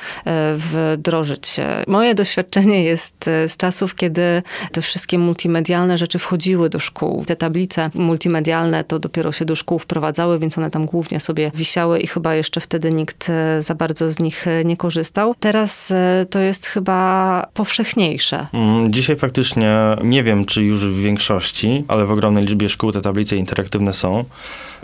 wdrożyć? 0.55 1.57
Moje 1.87 2.15
doświadczenie 2.15 2.85
jest 2.85 3.15
z 3.25 3.57
czasów, 3.57 3.95
kiedy 3.95 4.43
te 4.73 4.83
wszystkie 4.83 5.19
multimedialne 5.19 5.99
rzeczy 5.99 6.19
wchodziły 6.19 6.69
do 6.69 6.79
szkół. 6.79 7.25
Te 7.25 7.37
tablice 7.37 7.91
multimedialne 7.95 8.85
to 8.85 8.99
dopiero 8.99 9.33
się 9.33 9.45
do 9.45 9.57
szkół 9.57 9.79
wprowadzały, 9.79 10.39
więc 10.39 10.59
one 10.59 10.71
tam 10.71 10.87
głównie 10.87 11.21
sobie 11.21 11.51
wisiały 11.55 12.01
i 12.01 12.07
chyba 12.07 12.35
jeszcze 12.35 12.61
wtedy 12.61 12.93
nikt 12.93 13.31
za 13.59 13.75
bardzo 13.75 14.11
z 14.11 14.19
nich 14.19 14.47
nie 14.65 14.77
korzystał. 14.77 15.35
Teraz 15.41 15.93
to 16.31 16.39
jest 16.39 16.67
chyba 16.67 17.47
powszechniejsze. 17.55 18.47
Mm, 18.53 18.93
dzisiaj 18.93 19.17
faktycznie 19.17 19.79
nie 20.05 20.23
wiem, 20.23 20.45
czy 20.45 20.63
już 20.63 20.87
w 20.87 21.05
większości 21.13 21.85
ale 21.89 22.07
w 22.07 22.11
ogromnej 22.13 22.45
liczbie 22.45 22.69
szkół 22.69 22.93
te 22.93 23.01
tablice 23.01 23.37
interaktywne 23.37 23.95
są. 23.95 24.25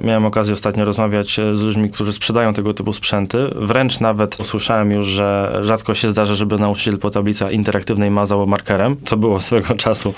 Miałem 0.03 0.25
okazję 0.27 0.55
ostatnio 0.55 0.85
rozmawiać 0.85 1.38
e, 1.38 1.57
z 1.57 1.62
ludźmi, 1.62 1.91
którzy 1.91 2.12
sprzedają 2.12 2.55
tego 2.55 2.73
typu 2.73 2.93
sprzęty. 2.93 3.38
Wręcz 3.57 4.01
nawet 4.01 4.41
usłyszałem 4.41 4.91
już, 4.93 5.07
że 5.07 5.59
rzadko 5.62 5.95
się 5.95 6.11
zdarza, 6.11 6.35
żeby 6.35 6.59
nauczyciel 6.59 6.99
po 6.99 7.11
tablicy 7.11 7.45
interaktywnej 7.51 8.11
mazał 8.11 8.47
markerem, 8.47 8.97
co 9.05 9.17
było 9.17 9.41
swego 9.49 9.75
czasu 9.75 10.14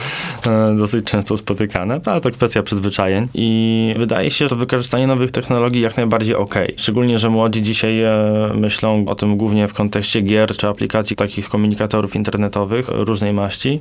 e, 0.47 0.77
dosyć 0.79 1.05
często 1.05 1.37
spotykane, 1.37 2.01
ale 2.05 2.21
to 2.21 2.31
kwestia 2.31 2.63
przyzwyczajeń. 2.63 3.29
I 3.35 3.95
wydaje 3.99 4.31
się, 4.31 4.49
że 4.49 4.57
wykorzystanie 4.57 5.07
nowych 5.07 5.31
technologii 5.31 5.81
jak 5.81 5.97
najbardziej 5.97 6.35
ok. 6.35 6.55
Szczególnie, 6.77 7.19
że 7.19 7.31
młodzi 7.31 7.63
dzisiaj 7.63 8.03
e, 8.03 8.11
myślą 8.55 9.05
o 9.09 9.15
tym 9.15 9.37
głównie 9.37 9.69
w 9.69 9.75
kontekście 9.75 10.21
gier 10.21 10.57
czy 10.57 10.69
aplikacji 10.69 11.17
takich 11.17 11.49
komunikatorów 11.49 12.17
internetowych 12.17 12.89
różnej 12.89 13.33
maści. 13.33 13.81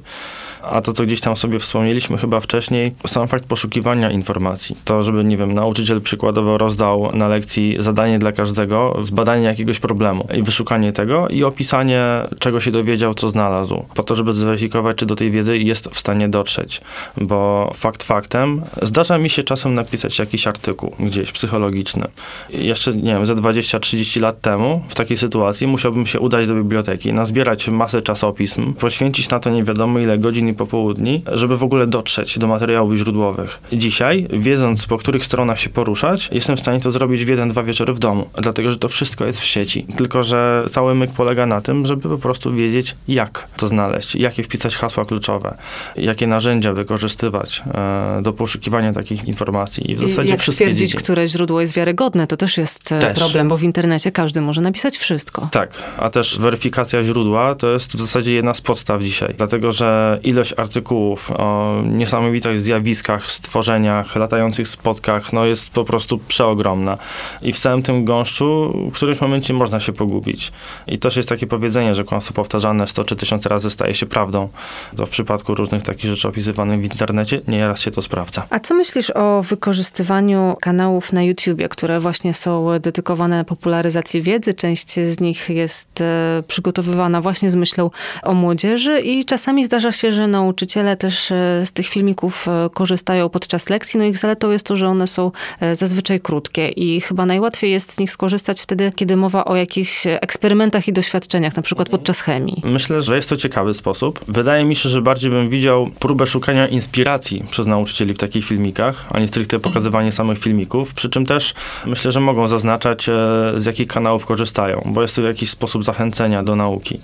A 0.61 0.81
to, 0.81 0.93
co 0.93 1.03
gdzieś 1.03 1.21
tam 1.21 1.35
sobie 1.35 1.59
wspomnieliśmy 1.59 2.17
chyba 2.17 2.39
wcześniej, 2.39 2.95
sam 3.07 3.27
fakt 3.27 3.45
poszukiwania 3.45 4.11
informacji. 4.11 4.75
To, 4.85 5.03
żeby, 5.03 5.23
nie 5.23 5.37
wiem, 5.37 5.53
nauczyciel 5.53 6.01
przykładowo 6.01 6.57
rozdał 6.57 7.11
na 7.13 7.27
lekcji 7.27 7.75
zadanie 7.79 8.19
dla 8.19 8.31
każdego, 8.31 8.99
zbadanie 9.01 9.43
jakiegoś 9.43 9.79
problemu 9.79 10.27
i 10.37 10.43
wyszukanie 10.43 10.93
tego 10.93 11.27
i 11.27 11.43
opisanie, 11.43 12.03
czego 12.39 12.59
się 12.59 12.71
dowiedział, 12.71 13.13
co 13.13 13.29
znalazł. 13.29 13.85
Po 13.95 14.03
to, 14.03 14.15
żeby 14.15 14.33
zweryfikować, 14.33 14.97
czy 14.97 15.05
do 15.05 15.15
tej 15.15 15.31
wiedzy 15.31 15.57
jest 15.57 15.89
w 15.89 15.99
stanie 15.99 16.29
dotrzeć. 16.29 16.81
Bo 17.17 17.71
fakt 17.73 18.03
faktem, 18.03 18.61
zdarza 18.81 19.17
mi 19.17 19.29
się 19.29 19.43
czasem 19.43 19.75
napisać 19.75 20.19
jakiś 20.19 20.47
artykuł 20.47 20.95
gdzieś 20.99 21.31
psychologiczny. 21.31 22.07
Jeszcze, 22.49 22.93
nie 22.93 23.13
wiem, 23.13 23.25
ze 23.25 23.35
20-30 23.35 24.21
lat 24.21 24.41
temu 24.41 24.83
w 24.89 24.95
takiej 24.95 25.17
sytuacji 25.17 25.67
musiałbym 25.67 26.07
się 26.07 26.19
udać 26.19 26.47
do 26.47 26.55
biblioteki, 26.55 27.13
nazbierać 27.13 27.67
masę 27.67 28.01
czasopism, 28.01 28.73
poświęcić 28.73 29.29
na 29.29 29.39
to 29.39 29.49
nie 29.49 29.63
wiadomo 29.63 29.99
ile 29.99 30.17
godzin 30.17 30.48
i 30.49 30.53
popołudni, 30.53 31.23
żeby 31.31 31.57
w 31.57 31.63
ogóle 31.63 31.87
dotrzeć 31.87 32.39
do 32.39 32.47
materiałów 32.47 32.95
źródłowych. 32.95 33.61
Dzisiaj, 33.73 34.27
wiedząc 34.33 34.87
po 34.87 34.97
których 34.97 35.25
stronach 35.25 35.59
się 35.59 35.69
poruszać, 35.69 36.29
jestem 36.31 36.57
w 36.57 36.59
stanie 36.59 36.79
to 36.79 36.91
zrobić 36.91 37.25
w 37.25 37.27
jeden, 37.27 37.49
dwa 37.49 37.63
wieczory 37.63 37.93
w 37.93 37.99
domu, 37.99 38.29
dlatego 38.37 38.71
że 38.71 38.77
to 38.77 38.87
wszystko 38.87 39.25
jest 39.25 39.39
w 39.39 39.45
sieci. 39.45 39.85
Tylko, 39.97 40.23
że 40.23 40.65
cały 40.71 40.95
myk 40.95 41.11
polega 41.11 41.45
na 41.45 41.61
tym, 41.61 41.85
żeby 41.85 42.09
po 42.09 42.17
prostu 42.17 42.53
wiedzieć, 42.53 42.95
jak 43.07 43.47
to 43.57 43.67
znaleźć, 43.67 44.15
jakie 44.15 44.43
wpisać 44.43 44.75
hasła 44.75 45.05
kluczowe, 45.05 45.57
jakie 45.95 46.27
narzędzia 46.27 46.73
wykorzystywać 46.73 47.63
e, 47.73 48.21
do 48.21 48.33
poszukiwania 48.33 48.93
takich 48.93 49.25
informacji. 49.25 49.91
I 49.91 49.95
w 49.95 49.99
zasadzie 49.99 50.29
jak 50.29 50.43
stwierdzić, 50.43 50.79
dziedzin. 50.79 50.99
które 50.99 51.27
źródło 51.27 51.61
jest 51.61 51.73
wiarygodne, 51.73 52.27
to 52.27 52.37
też 52.37 52.57
jest 52.57 52.91
e, 52.91 52.99
też. 52.99 53.19
problem, 53.19 53.47
bo 53.47 53.57
w 53.57 53.63
internecie 53.63 54.11
każdy 54.11 54.41
może 54.41 54.61
napisać 54.61 54.97
wszystko. 54.97 55.49
Tak, 55.51 55.83
a 55.97 56.09
też 56.09 56.39
weryfikacja 56.39 57.03
źródła 57.03 57.55
to 57.55 57.67
jest 57.67 57.95
w 57.97 57.99
zasadzie 57.99 58.33
jedna 58.33 58.53
z 58.53 58.61
podstaw 58.61 59.01
dzisiaj, 59.01 59.33
dlatego 59.37 59.71
że 59.71 60.19
ile 60.23 60.38
ilość 60.39 60.53
artykułów 60.57 61.31
o 61.31 61.81
niesamowitych 61.85 62.61
zjawiskach, 62.61 63.31
stworzeniach, 63.31 64.15
latających 64.15 64.67
spotkach, 64.67 65.33
no 65.33 65.45
jest 65.45 65.69
po 65.69 65.83
prostu 65.83 66.17
przeogromna. 66.17 66.97
I 67.41 67.53
w 67.53 67.59
całym 67.59 67.83
tym 67.83 68.05
gąszczu 68.05 68.73
w 68.91 68.95
którymś 68.95 69.21
momencie 69.21 69.53
można 69.53 69.79
się 69.79 69.93
pogubić. 69.93 70.51
I 70.87 70.99
też 70.99 71.17
jest 71.17 71.29
takie 71.29 71.47
powiedzenie, 71.47 71.95
że 71.95 72.03
kłamstwo 72.03 72.33
powtarzane 72.33 72.87
100 72.87 73.03
czy 73.03 73.15
1000 73.15 73.45
razy 73.45 73.71
staje 73.71 73.93
się 73.93 74.05
prawdą. 74.05 74.49
To 74.97 75.05
w 75.05 75.09
przypadku 75.09 75.55
różnych 75.55 75.83
takich 75.83 76.11
rzeczy 76.11 76.27
opisywanych 76.27 76.81
w 76.81 76.83
internecie 76.83 77.41
nieraz 77.47 77.81
się 77.81 77.91
to 77.91 78.01
sprawdza. 78.01 78.47
A 78.49 78.59
co 78.59 78.75
myślisz 78.75 79.11
o 79.15 79.41
wykorzystywaniu 79.41 80.55
kanałów 80.61 81.13
na 81.13 81.23
YouTubie, 81.23 81.69
które 81.69 81.99
właśnie 81.99 82.33
są 82.33 82.79
dedykowane 82.79 83.45
popularyzacji 83.45 84.21
wiedzy? 84.21 84.53
Część 84.53 84.93
z 84.93 85.19
nich 85.19 85.49
jest 85.49 86.01
e, 86.01 86.43
przygotowywana 86.47 87.21
właśnie 87.21 87.51
z 87.51 87.55
myślą 87.55 87.89
o 88.23 88.33
młodzieży 88.33 89.01
i 89.01 89.25
czasami 89.25 89.65
zdarza 89.65 89.91
się, 89.91 90.11
że 90.11 90.28
nauczyciele 90.29 90.97
też 90.97 91.31
e, 91.31 91.65
z 91.65 91.71
tych 91.71 91.87
filmików 91.87 92.47
e, 92.47 92.69
korzystają 92.73 93.29
podczas 93.29 93.69
lekcji. 93.69 93.99
No 93.99 94.05
ich 94.05 94.17
zaletą 94.17 94.51
jest 94.51 94.65
to, 94.65 94.75
że 94.75 94.87
one 94.87 95.07
są 95.07 95.31
zazwyczaj 95.73 96.19
krótkie 96.19 96.67
i 96.67 97.01
chyba 97.01 97.25
najłatwiej 97.25 97.71
jest 97.71 97.93
z 97.93 97.99
nich 97.99 98.11
skorzystać 98.11 98.61
wtedy, 98.61 98.91
kiedy 98.95 99.15
mowa 99.15 99.45
o 99.45 99.55
jakichś 99.55 100.07
eksperymentach 100.07 100.87
i 100.87 100.93
doświadczeniach, 100.93 101.55
na 101.55 101.61
przykład 101.61 101.89
podczas 101.89 102.21
chemii. 102.21 102.61
Myślę, 102.63 103.01
że 103.01 103.15
jest 103.15 103.29
to 103.29 103.37
ciekawy 103.37 103.73
sposób. 103.73 104.19
Wydaje 104.27 104.65
mi 104.65 104.75
się, 104.75 104.89
że 104.89 105.01
bardziej 105.01 105.31
bym 105.31 105.49
widział 105.49 105.89
próbę 105.99 106.27
szukania 106.27 106.67
inspiracji 106.67 107.43
przez 107.51 107.67
nauczycieli 107.67 108.13
w 108.13 108.17
takich 108.17 108.45
filmikach, 108.45 109.05
a 109.09 109.19
nie 109.19 109.27
stricte 109.27 109.59
pokazywanie 109.59 110.11
samych 110.11 110.39
filmików, 110.39 110.93
przy 110.93 111.09
czym 111.09 111.25
też 111.25 111.53
myślę, 111.85 112.11
że 112.11 112.19
mogą 112.19 112.47
zaznaczać, 112.47 113.09
e, 113.09 113.13
z 113.57 113.65
jakich 113.65 113.87
kanałów 113.87 114.25
korzystają, 114.25 114.81
bo 114.85 115.01
jest 115.01 115.15
to 115.15 115.21
jakiś 115.21 115.49
sposób 115.49 115.83
zachęcenia 115.83 116.43
do 116.43 116.55
nauki. 116.55 116.99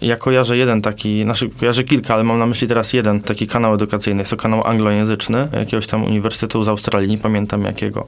Ja 0.00 0.16
kojarzę 0.16 0.56
jeden 0.56 0.82
taki, 0.82 1.22
znaczy 1.22 1.50
kojarzę 1.60 1.84
kilka, 1.84 2.14
ale 2.14 2.24
mam 2.24 2.38
na 2.38 2.46
myśli 2.46 2.68
teraz 2.68 2.92
jeden 2.92 3.20
taki 3.20 3.46
kanał 3.46 3.74
edukacyjny. 3.74 4.22
Jest 4.22 4.30
to 4.30 4.36
kanał 4.36 4.66
anglojęzyczny, 4.66 5.48
jakiegoś 5.52 5.86
tam 5.86 6.04
uniwersytetu 6.04 6.62
z 6.62 6.68
Australii, 6.68 7.08
nie 7.08 7.18
pamiętam 7.18 7.64
jakiego. 7.64 8.06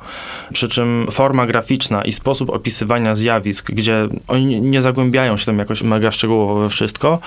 Przy 0.53 0.69
czym 0.69 1.07
forma 1.11 1.47
graficzna 1.47 2.03
i 2.03 2.13
sposób 2.13 2.51
opisywania 2.51 3.15
zjawisk, 3.15 3.71
gdzie 3.71 4.09
oni 4.29 4.61
nie 4.61 4.83
zagłębiają 4.83 5.37
się 5.37 5.47
tam 5.47 5.59
jakoś 5.59 5.83
mega 5.83 6.11
szczegółowo 6.11 6.61
we 6.61 6.69
wszystko, 6.69 7.19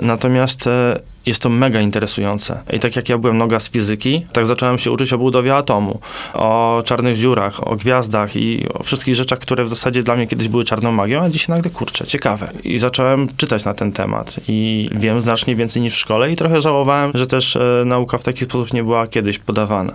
natomiast 0.00 0.66
e, 0.66 1.00
jest 1.26 1.42
to 1.42 1.48
mega 1.48 1.80
interesujące. 1.80 2.60
I 2.72 2.80
tak 2.80 2.96
jak 2.96 3.08
ja 3.08 3.18
byłem 3.18 3.38
noga 3.38 3.60
z 3.60 3.70
fizyki, 3.70 4.26
tak 4.32 4.46
zacząłem 4.46 4.78
się 4.78 4.90
uczyć 4.90 5.12
o 5.12 5.18
budowie 5.18 5.56
atomu, 5.56 6.00
o 6.34 6.82
czarnych 6.84 7.16
dziurach, 7.16 7.68
o 7.68 7.76
gwiazdach 7.76 8.36
i 8.36 8.66
o 8.74 8.82
wszystkich 8.82 9.14
rzeczach, 9.14 9.38
które 9.38 9.64
w 9.64 9.68
zasadzie 9.68 10.02
dla 10.02 10.16
mnie 10.16 10.26
kiedyś 10.26 10.48
były 10.48 10.64
czarną 10.64 10.92
magią, 10.92 11.22
a 11.22 11.28
dzisiaj 11.28 11.56
nagle, 11.56 11.70
kurczę, 11.70 12.06
ciekawe. 12.06 12.52
I 12.64 12.78
zacząłem 12.78 13.28
czytać 13.36 13.64
na 13.64 13.74
ten 13.74 13.92
temat 13.92 14.36
i 14.48 14.90
wiem 14.92 15.20
znacznie 15.20 15.56
więcej 15.56 15.82
niż 15.82 15.94
w 15.94 15.98
szkole 15.98 16.32
i 16.32 16.36
trochę 16.36 16.60
żałowałem, 16.60 17.10
że 17.14 17.26
też 17.26 17.56
e, 17.56 17.82
nauka 17.86 18.18
w 18.18 18.24
taki 18.24 18.44
sposób 18.44 18.72
nie 18.72 18.82
była 18.82 19.06
kiedyś 19.06 19.38
podawana. 19.38 19.92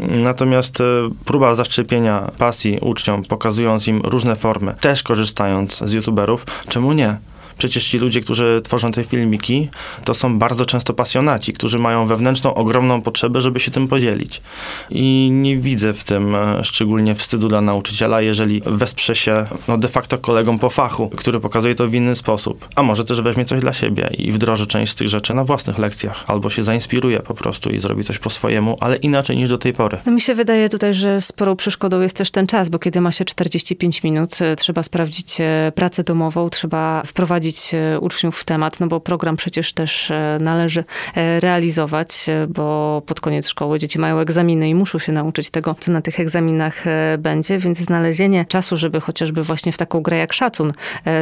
Natomiast 0.00 0.80
e, 0.80 0.84
próba 1.24 1.54
zaszczepienia 1.54 2.30
pasji 2.38 2.78
uczniom, 2.80 3.24
pokazując 3.24 3.88
im 3.88 4.00
różne 4.04 4.36
formy, 4.36 4.74
też 4.80 5.02
korzystając 5.02 5.78
z 5.78 5.92
youtuberów, 5.92 6.46
czemu 6.68 6.92
nie? 6.92 7.16
Przecież 7.58 7.88
ci 7.88 7.98
ludzie, 7.98 8.20
którzy 8.20 8.60
tworzą 8.64 8.92
te 8.92 9.04
filmiki, 9.04 9.68
to 10.04 10.14
są 10.14 10.38
bardzo 10.38 10.66
często 10.66 10.94
pasjonaci, 10.94 11.52
którzy 11.52 11.78
mają 11.78 12.06
wewnętrzną, 12.06 12.54
ogromną 12.54 13.02
potrzebę, 13.02 13.40
żeby 13.40 13.60
się 13.60 13.70
tym 13.70 13.88
podzielić. 13.88 14.42
I 14.90 15.28
nie 15.32 15.56
widzę 15.56 15.92
w 15.92 16.04
tym 16.04 16.34
e, 16.34 16.64
szczególnie 16.64 17.14
wstydu 17.14 17.48
dla 17.48 17.60
nauczyciela, 17.60 18.20
jeżeli 18.20 18.62
wesprze 18.66 19.16
się 19.16 19.46
no, 19.68 19.78
de 19.78 19.88
facto 19.88 20.18
kolegą 20.18 20.58
po 20.58 20.70
fachu, 20.70 21.10
który 21.16 21.40
pokazuje 21.40 21.74
to 21.74 21.88
w 21.88 21.94
inny 21.94 22.16
sposób. 22.16 22.68
A 22.74 22.82
może 22.82 23.04
też 23.04 23.20
weźmie 23.20 23.44
coś 23.44 23.60
dla 23.60 23.72
siebie 23.72 24.10
i 24.18 24.32
wdroży 24.32 24.66
część 24.66 24.92
z 24.92 24.94
tych 24.94 25.08
rzeczy 25.08 25.34
na 25.34 25.44
własnych 25.44 25.78
lekcjach, 25.78 26.24
albo 26.26 26.50
się 26.50 26.62
zainspiruje 26.62 27.20
po 27.20 27.34
prostu 27.34 27.70
i 27.70 27.80
zrobi 27.80 28.04
coś 28.04 28.18
po 28.18 28.30
swojemu, 28.30 28.76
ale 28.80 28.96
inaczej 28.96 29.36
niż 29.36 29.48
do 29.48 29.58
tej 29.58 29.72
pory. 29.72 29.98
No 30.06 30.12
mi 30.12 30.20
się 30.20 30.34
wydaje 30.34 30.68
tutaj, 30.68 30.94
że 30.94 31.20
sporą 31.20 31.56
przeszkodą 31.56 32.00
jest 32.00 32.16
też 32.16 32.30
ten 32.30 32.46
czas, 32.46 32.68
bo 32.68 32.78
kiedy 32.78 33.00
ma 33.00 33.12
się 33.12 33.24
45 33.24 34.02
minut, 34.02 34.42
e, 34.42 34.56
trzeba 34.56 34.82
sprawdzić 34.82 35.40
e, 35.40 35.72
pracę 35.74 36.04
domową, 36.04 36.50
trzeba 36.50 37.02
wprowadzić 37.06 37.47
wprowadzić 37.48 37.74
e, 37.74 38.00
uczniów 38.00 38.38
w 38.38 38.44
temat, 38.44 38.80
no 38.80 38.86
bo 38.86 39.00
program 39.00 39.36
przecież 39.36 39.72
też 39.72 40.10
e, 40.10 40.38
należy 40.40 40.84
e, 41.14 41.40
realizować, 41.40 42.26
bo 42.48 43.02
pod 43.06 43.20
koniec 43.20 43.48
szkoły 43.48 43.78
dzieci 43.78 43.98
mają 43.98 44.18
egzaminy 44.18 44.68
i 44.68 44.74
muszą 44.74 44.98
się 44.98 45.12
nauczyć 45.12 45.50
tego, 45.50 45.76
co 45.80 45.92
na 45.92 46.02
tych 46.02 46.20
egzaminach 46.20 46.84
będzie, 47.18 47.58
więc 47.58 47.78
znalezienie 47.78 48.44
czasu, 48.44 48.76
żeby 48.76 49.00
chociażby 49.00 49.42
właśnie 49.42 49.72
w 49.72 49.78
taką 49.78 50.00
grę 50.00 50.16
jak 50.16 50.32
szacun 50.32 50.72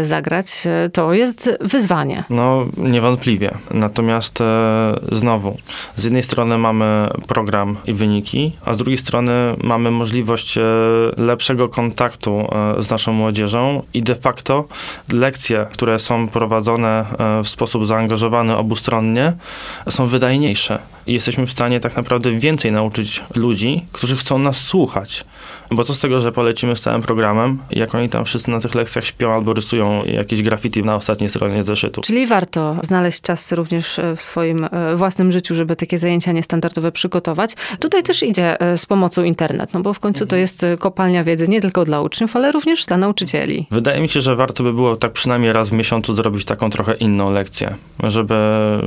zagrać, 0.02 0.46
to 0.92 1.12
jest 1.12 1.50
wyzwanie. 1.60 2.24
No, 2.30 2.66
niewątpliwie. 2.76 3.50
Natomiast 3.70 4.38
znowu, 5.12 5.56
z 5.96 6.04
jednej 6.04 6.22
strony 6.22 6.58
mamy 6.58 7.08
program 7.28 7.76
i 7.86 7.94
wyniki, 7.94 8.52
a 8.64 8.74
z 8.74 8.76
drugiej 8.76 8.98
strony 8.98 9.32
mamy 9.62 9.90
możliwość 9.90 10.58
lepszego 11.18 11.68
kontaktu 11.68 12.48
z 12.78 12.90
naszą 12.90 13.12
młodzieżą 13.12 13.82
i 13.94 14.02
de 14.02 14.14
facto 14.14 14.64
lekcje, 15.12 15.66
które 15.72 15.98
są 15.98 16.15
prowadzone 16.32 17.04
e, 17.18 17.42
w 17.42 17.48
sposób 17.48 17.86
zaangażowany 17.86 18.56
obustronnie, 18.56 19.32
są 19.88 20.06
wydajniejsze. 20.06 20.78
I 21.06 21.12
jesteśmy 21.12 21.46
w 21.46 21.52
stanie 21.52 21.80
tak 21.80 21.96
naprawdę 21.96 22.30
więcej 22.30 22.72
nauczyć 22.72 23.24
ludzi, 23.34 23.84
którzy 23.92 24.16
chcą 24.16 24.38
nas 24.38 24.56
słuchać. 24.56 25.24
Bo 25.70 25.84
co 25.84 25.94
z 25.94 25.98
tego, 25.98 26.20
że 26.20 26.32
polecimy 26.32 26.76
z 26.76 26.80
całym 26.80 27.02
programem, 27.02 27.58
jak 27.70 27.94
oni 27.94 28.08
tam 28.08 28.24
wszyscy 28.24 28.50
na 28.50 28.60
tych 28.60 28.74
lekcjach 28.74 29.04
śpią 29.04 29.32
albo 29.32 29.52
rysują 29.52 30.04
jakieś 30.04 30.42
graffiti 30.42 30.82
na 30.82 30.96
ostatniej 30.96 31.30
stronie 31.30 31.62
zeszytu. 31.62 32.00
Czyli 32.00 32.26
warto 32.26 32.76
znaleźć 32.82 33.20
czas 33.20 33.52
również 33.52 33.98
e, 33.98 34.16
w 34.16 34.22
swoim 34.22 34.68
e, 34.70 34.96
własnym 34.96 35.32
życiu, 35.32 35.54
żeby 35.54 35.76
takie 35.76 35.98
zajęcia 35.98 36.32
niestandardowe 36.32 36.92
przygotować. 36.92 37.54
Tutaj 37.80 38.02
też 38.02 38.22
idzie 38.22 38.56
z 38.76 38.86
pomocą 38.86 39.22
internet, 39.22 39.74
no 39.74 39.80
bo 39.80 39.92
w 39.92 40.00
końcu 40.00 40.26
to 40.26 40.36
jest 40.36 40.66
kopalnia 40.78 41.24
wiedzy 41.24 41.48
nie 41.48 41.60
tylko 41.60 41.84
dla 41.84 42.00
uczniów, 42.00 42.36
ale 42.36 42.52
również 42.52 42.86
dla 42.86 42.96
nauczycieli. 42.96 43.66
Wydaje 43.70 44.00
mi 44.00 44.08
się, 44.08 44.20
że 44.20 44.36
warto 44.36 44.62
by 44.62 44.72
było 44.72 44.96
tak 44.96 45.12
przynajmniej 45.12 45.52
raz 45.52 45.70
w 45.70 45.72
miesiącu 45.72 46.14
zrobić 46.14 46.44
taką 46.44 46.70
trochę 46.70 46.94
inną 46.94 47.32
lekcję, 47.32 47.74
żeby 48.02 48.34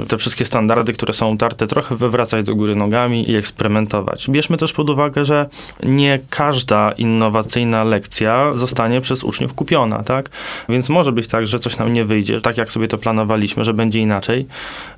te 0.08 0.18
wszystkie 0.18 0.46
standardy, 0.46 0.94
które 0.94 1.14
są 1.14 1.30
utarte, 1.34 1.68
trochę 1.68 1.96
wywracać 1.96 2.46
do 2.46 2.56
góry 2.56 2.76
nogami 2.76 3.32
i 3.32 3.36
eksperymentować. 3.36 4.30
Bierzmy 4.30 4.58
też 4.58 4.74
pod 4.74 4.90
uwagę, 4.90 5.26
że 5.26 5.50
nie 5.84 6.20
każda 6.70 6.92
innowacyjna 6.92 7.84
lekcja 7.84 8.56
zostanie 8.56 9.02
przez 9.02 9.24
uczniów 9.24 9.54
kupiona, 9.54 10.04
tak? 10.04 10.30
Więc 10.70 10.90
może 10.90 11.12
być 11.12 11.28
tak, 11.28 11.48
że 11.48 11.60
coś 11.60 11.78
nam 11.78 11.94
nie 11.94 12.06
wyjdzie, 12.06 12.42
tak 12.42 12.58
jak 12.58 12.72
sobie 12.72 12.88
to 12.88 12.98
planowaliśmy, 12.98 13.64
że 13.64 13.74
będzie 13.74 14.00
inaczej. 14.00 14.48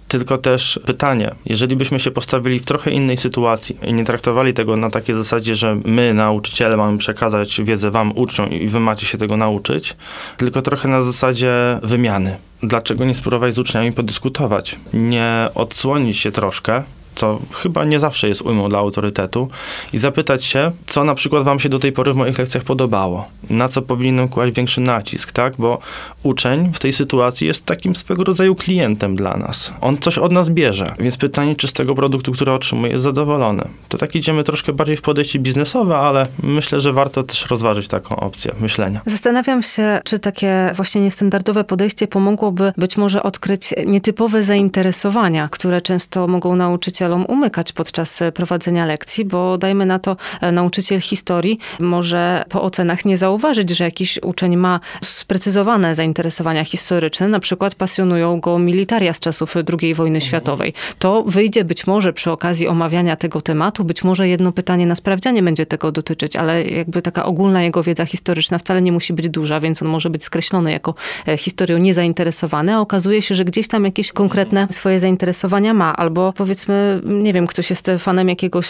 Tylko 0.07 0.37
też 0.37 0.79
pytanie, 0.85 1.35
jeżeli 1.45 1.75
byśmy 1.75 1.99
się 1.99 2.11
postawili 2.11 2.59
w 2.59 2.65
trochę 2.65 2.91
innej 2.91 3.17
sytuacji 3.17 3.77
i 3.83 3.93
nie 3.93 4.05
traktowali 4.05 4.53
tego 4.53 4.77
na 4.77 4.89
takiej 4.89 5.15
zasadzie, 5.15 5.55
że 5.55 5.77
my, 5.85 6.13
nauczyciele, 6.13 6.77
mamy 6.77 6.97
przekazać 6.97 7.61
wiedzę 7.61 7.91
wam, 7.91 8.11
uczniom 8.15 8.49
i 8.49 8.67
wy 8.67 8.79
macie 8.79 9.05
się 9.05 9.17
tego 9.17 9.37
nauczyć, 9.37 9.95
tylko 10.37 10.61
trochę 10.61 10.89
na 10.89 11.01
zasadzie 11.01 11.79
wymiany. 11.83 12.37
Dlaczego 12.63 13.05
nie 13.05 13.15
spróbować 13.15 13.53
z 13.53 13.59
uczniami 13.59 13.93
podyskutować? 13.93 14.75
Nie 14.93 15.49
odsłonić 15.55 16.17
się 16.17 16.31
troszkę, 16.31 16.83
co 17.15 17.39
chyba 17.53 17.85
nie 17.85 17.99
zawsze 17.99 18.27
jest 18.27 18.41
ujmą 18.41 18.69
dla 18.69 18.79
autorytetu, 18.79 19.49
i 19.93 19.97
zapytać 19.97 20.43
się, 20.43 20.71
co 20.87 21.03
na 21.03 21.15
przykład 21.15 21.43
wam 21.43 21.59
się 21.59 21.69
do 21.69 21.79
tej 21.79 21.91
pory 21.91 22.13
w 22.13 22.15
moich 22.15 22.37
lekcjach 22.37 22.63
podobało, 22.63 23.25
na 23.49 23.67
co 23.67 23.81
powinienem 23.81 24.29
kłaść 24.29 24.55
większy 24.55 24.81
nacisk, 24.81 25.31
tak? 25.31 25.53
Bo 25.57 25.79
uczeń 26.23 26.71
w 26.73 26.79
tej 26.79 26.93
sytuacji 26.93 27.47
jest 27.47 27.65
takim 27.65 27.95
swego 27.95 28.23
rodzaju 28.23 28.55
klientem 28.55 29.15
dla 29.15 29.37
nas. 29.37 29.73
On 29.81 29.97
coś 29.97 30.17
od 30.17 30.31
nas 30.31 30.49
bierze, 30.49 30.93
więc 30.99 31.17
pytanie, 31.17 31.55
czy 31.55 31.67
z 31.67 31.73
tego 31.73 31.95
produktu, 31.95 32.31
który 32.31 32.51
otrzymuje, 32.51 32.91
jest 32.91 33.03
zadowolony. 33.03 33.67
To 33.89 33.97
tak 33.97 34.15
idziemy 34.15 34.43
troszkę 34.43 34.73
bardziej 34.73 34.97
w 34.97 35.01
podejście 35.01 35.39
biznesowe, 35.39 35.97
ale 35.97 36.27
myślę, 36.43 36.81
że 36.81 36.93
warto 36.93 37.23
też 37.23 37.45
rozważyć 37.45 37.87
taką 37.87 38.15
opcję 38.15 38.51
myślenia. 38.59 39.01
Zastanawiam 39.05 39.63
się, 39.63 39.99
czy 40.05 40.19
takie 40.19 40.71
właśnie 40.75 41.01
niestandardowe 41.01 41.63
podejście 41.63 42.07
pomogłoby 42.07 42.73
być 42.77 42.97
może 42.97 43.23
odkryć 43.23 43.73
nietypowe 43.85 44.43
zainteresowania, 44.43 45.49
które 45.51 45.81
często 45.81 46.27
mogą 46.27 46.55
nauczycielom 46.55 47.00
nauczycielom 47.01 47.25
umykać 47.25 47.71
podczas 47.71 48.21
e, 48.21 48.31
prowadzenia 48.31 48.85
lekcji, 48.85 49.25
bo 49.25 49.57
dajmy 49.57 49.85
na 49.85 49.99
to, 49.99 50.17
e, 50.41 50.51
nauczyciel 50.51 51.01
historii 51.01 51.59
może 51.79 52.43
po 52.49 52.61
ocenach 52.61 53.05
nie 53.05 53.17
zauważyć, 53.17 53.69
że 53.69 53.83
jakiś 53.83 54.19
uczeń 54.23 54.57
ma 54.57 54.79
sprecyzowane 55.03 55.95
zainteresowania 55.95 56.63
historyczne, 56.65 57.27
na 57.27 57.39
przykład 57.39 57.75
pasjonują 57.75 58.39
go 58.39 58.59
militaria 58.59 59.13
z 59.13 59.19
czasów 59.19 59.55
II 59.55 59.93
wojny 59.93 60.17
mhm. 60.17 60.27
światowej. 60.29 60.73
To 60.99 61.23
wyjdzie 61.27 61.63
być 61.63 61.87
może 61.87 62.13
przy 62.13 62.31
okazji 62.31 62.67
omawiania 62.67 63.15
tego 63.15 63.41
tematu, 63.41 63.83
być 63.83 64.03
może 64.03 64.27
jedno 64.27 64.51
pytanie 64.51 64.85
na 64.85 64.95
sprawdzianie 64.95 65.43
będzie 65.43 65.65
tego 65.65 65.91
dotyczyć, 65.91 66.35
ale 66.35 66.63
jakby 66.63 67.01
taka 67.01 67.25
ogólna 67.25 67.63
jego 67.63 67.83
wiedza 67.83 68.05
historyczna 68.05 68.57
wcale 68.57 68.81
nie 68.81 68.91
musi 68.91 69.13
być 69.13 69.29
duża, 69.29 69.59
więc 69.59 69.81
on 69.81 69.87
może 69.87 70.09
być 70.09 70.23
skreślony 70.23 70.71
jako 70.71 70.95
e, 71.27 71.37
historią 71.37 71.77
niezainteresowany, 71.77 72.73
a 72.73 72.79
okazuje 72.79 73.21
się, 73.21 73.35
że 73.35 73.45
gdzieś 73.45 73.67
tam 73.67 73.85
jakieś 73.85 74.11
konkretne 74.11 74.67
swoje 74.71 74.99
zainteresowania 74.99 75.73
ma, 75.73 75.95
albo 75.95 76.33
powiedzmy 76.33 76.90
nie 77.03 77.33
wiem, 77.33 77.47
ktoś 77.47 77.69
jest 77.69 77.91
fanem 77.99 78.29
jakiegoś 78.29 78.67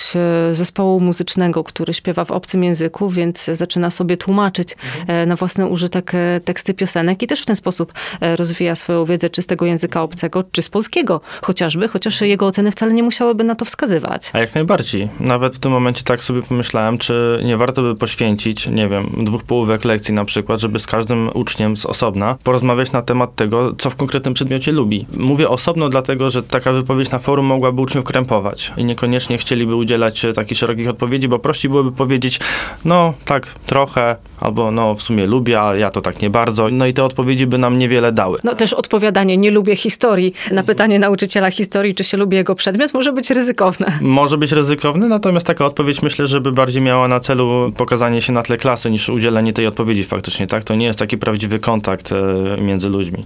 zespołu 0.51 0.99
muzycznego, 0.99 1.63
który 1.63 1.93
śpiewa 1.93 2.25
w 2.25 2.31
obcym 2.31 2.63
języku, 2.63 3.09
więc 3.09 3.45
zaczyna 3.45 3.89
sobie 3.89 4.17
tłumaczyć 4.17 4.75
mhm. 4.99 5.29
na 5.29 5.35
własny 5.35 5.67
użytek 5.67 6.11
teksty 6.45 6.73
piosenek 6.73 7.23
i 7.23 7.27
też 7.27 7.41
w 7.41 7.45
ten 7.45 7.55
sposób 7.55 7.93
rozwija 8.35 8.75
swoją 8.75 9.05
wiedzę 9.05 9.29
czy 9.29 9.41
z 9.41 9.47
tego 9.47 9.65
języka 9.65 10.01
obcego, 10.01 10.43
czy 10.51 10.61
z 10.61 10.69
polskiego 10.69 11.21
chociażby, 11.41 11.87
chociaż 11.87 12.21
jego 12.21 12.47
oceny 12.47 12.71
wcale 12.71 12.93
nie 12.93 13.03
musiałyby 13.03 13.43
na 13.43 13.55
to 13.55 13.65
wskazywać. 13.65 14.29
A 14.33 14.39
jak 14.39 14.55
najbardziej. 14.55 15.09
Nawet 15.19 15.55
w 15.55 15.59
tym 15.59 15.71
momencie 15.71 16.03
tak 16.03 16.23
sobie 16.23 16.41
pomyślałem, 16.41 16.97
czy 16.97 17.41
nie 17.45 17.57
warto 17.57 17.81
by 17.81 17.95
poświęcić, 17.95 18.67
nie 18.67 18.87
wiem, 18.87 19.09
dwóch 19.17 19.43
połówek 19.43 19.85
lekcji 19.85 20.13
na 20.13 20.25
przykład, 20.25 20.59
żeby 20.59 20.79
z 20.79 20.87
każdym 20.87 21.29
uczniem 21.33 21.77
z 21.77 21.85
osobna 21.85 22.37
porozmawiać 22.43 22.91
na 22.91 23.01
temat 23.01 23.35
tego, 23.35 23.75
co 23.77 23.89
w 23.89 23.95
konkretnym 23.95 24.33
przedmiocie 24.33 24.71
lubi. 24.71 25.05
Mówię 25.17 25.49
osobno 25.49 25.89
dlatego, 25.89 26.29
że 26.29 26.43
taka 26.43 26.71
wypowiedź 26.71 27.11
na 27.11 27.19
forum 27.19 27.45
mogłaby 27.45 27.81
uczniów 27.81 28.03
krępować 28.11 28.73
i 28.77 28.83
niekoniecznie 28.85 29.37
chcieliby 29.37 29.75
udzielać 29.75 30.25
takich 30.35 30.57
szerokich 30.57 30.89
odpowiedzi, 30.89 31.27
bo 31.27 31.39
prościej 31.39 31.71
byłoby 31.71 31.91
powiedzieć, 31.91 32.39
no 32.85 33.13
tak, 33.25 33.47
trochę, 33.65 34.15
albo 34.39 34.71
no 34.71 34.95
w 34.95 35.01
sumie 35.01 35.27
lubię, 35.27 35.61
a 35.61 35.75
ja 35.75 35.91
to 35.91 36.01
tak 36.01 36.21
nie 36.21 36.29
bardzo. 36.29 36.69
No 36.71 36.85
i 36.85 36.93
te 36.93 37.03
odpowiedzi 37.03 37.47
by 37.47 37.57
nam 37.57 37.77
niewiele 37.77 38.11
dały. 38.11 38.39
No 38.43 38.55
też 38.55 38.73
odpowiadanie 38.73 39.37
nie 39.37 39.51
lubię 39.51 39.75
historii 39.75 40.33
na 40.51 40.63
pytanie 40.63 40.99
nauczyciela 40.99 41.51
historii, 41.51 41.95
czy 41.95 42.03
się 42.03 42.17
lubi 42.17 42.37
jego 42.37 42.55
przedmiot, 42.55 42.93
może 42.93 43.13
być 43.13 43.29
ryzykowne. 43.29 43.91
Może 44.01 44.37
być 44.37 44.51
ryzykowne, 44.51 45.07
natomiast 45.07 45.47
taka 45.47 45.65
odpowiedź 45.65 46.01
myślę, 46.01 46.27
żeby 46.27 46.51
bardziej 46.51 46.81
miała 46.81 47.07
na 47.07 47.19
celu 47.19 47.71
pokazanie 47.77 48.21
się 48.21 48.33
na 48.33 48.43
tle 48.43 48.57
klasy 48.57 48.91
niż 48.91 49.09
udzielenie 49.09 49.53
tej 49.53 49.67
odpowiedzi 49.67 50.03
faktycznie, 50.03 50.47
tak? 50.47 50.63
To 50.63 50.75
nie 50.75 50.85
jest 50.85 50.99
taki 50.99 51.17
prawdziwy 51.17 51.59
kontakt 51.59 52.11
e, 52.11 52.61
między 52.61 52.89
ludźmi. 52.89 53.25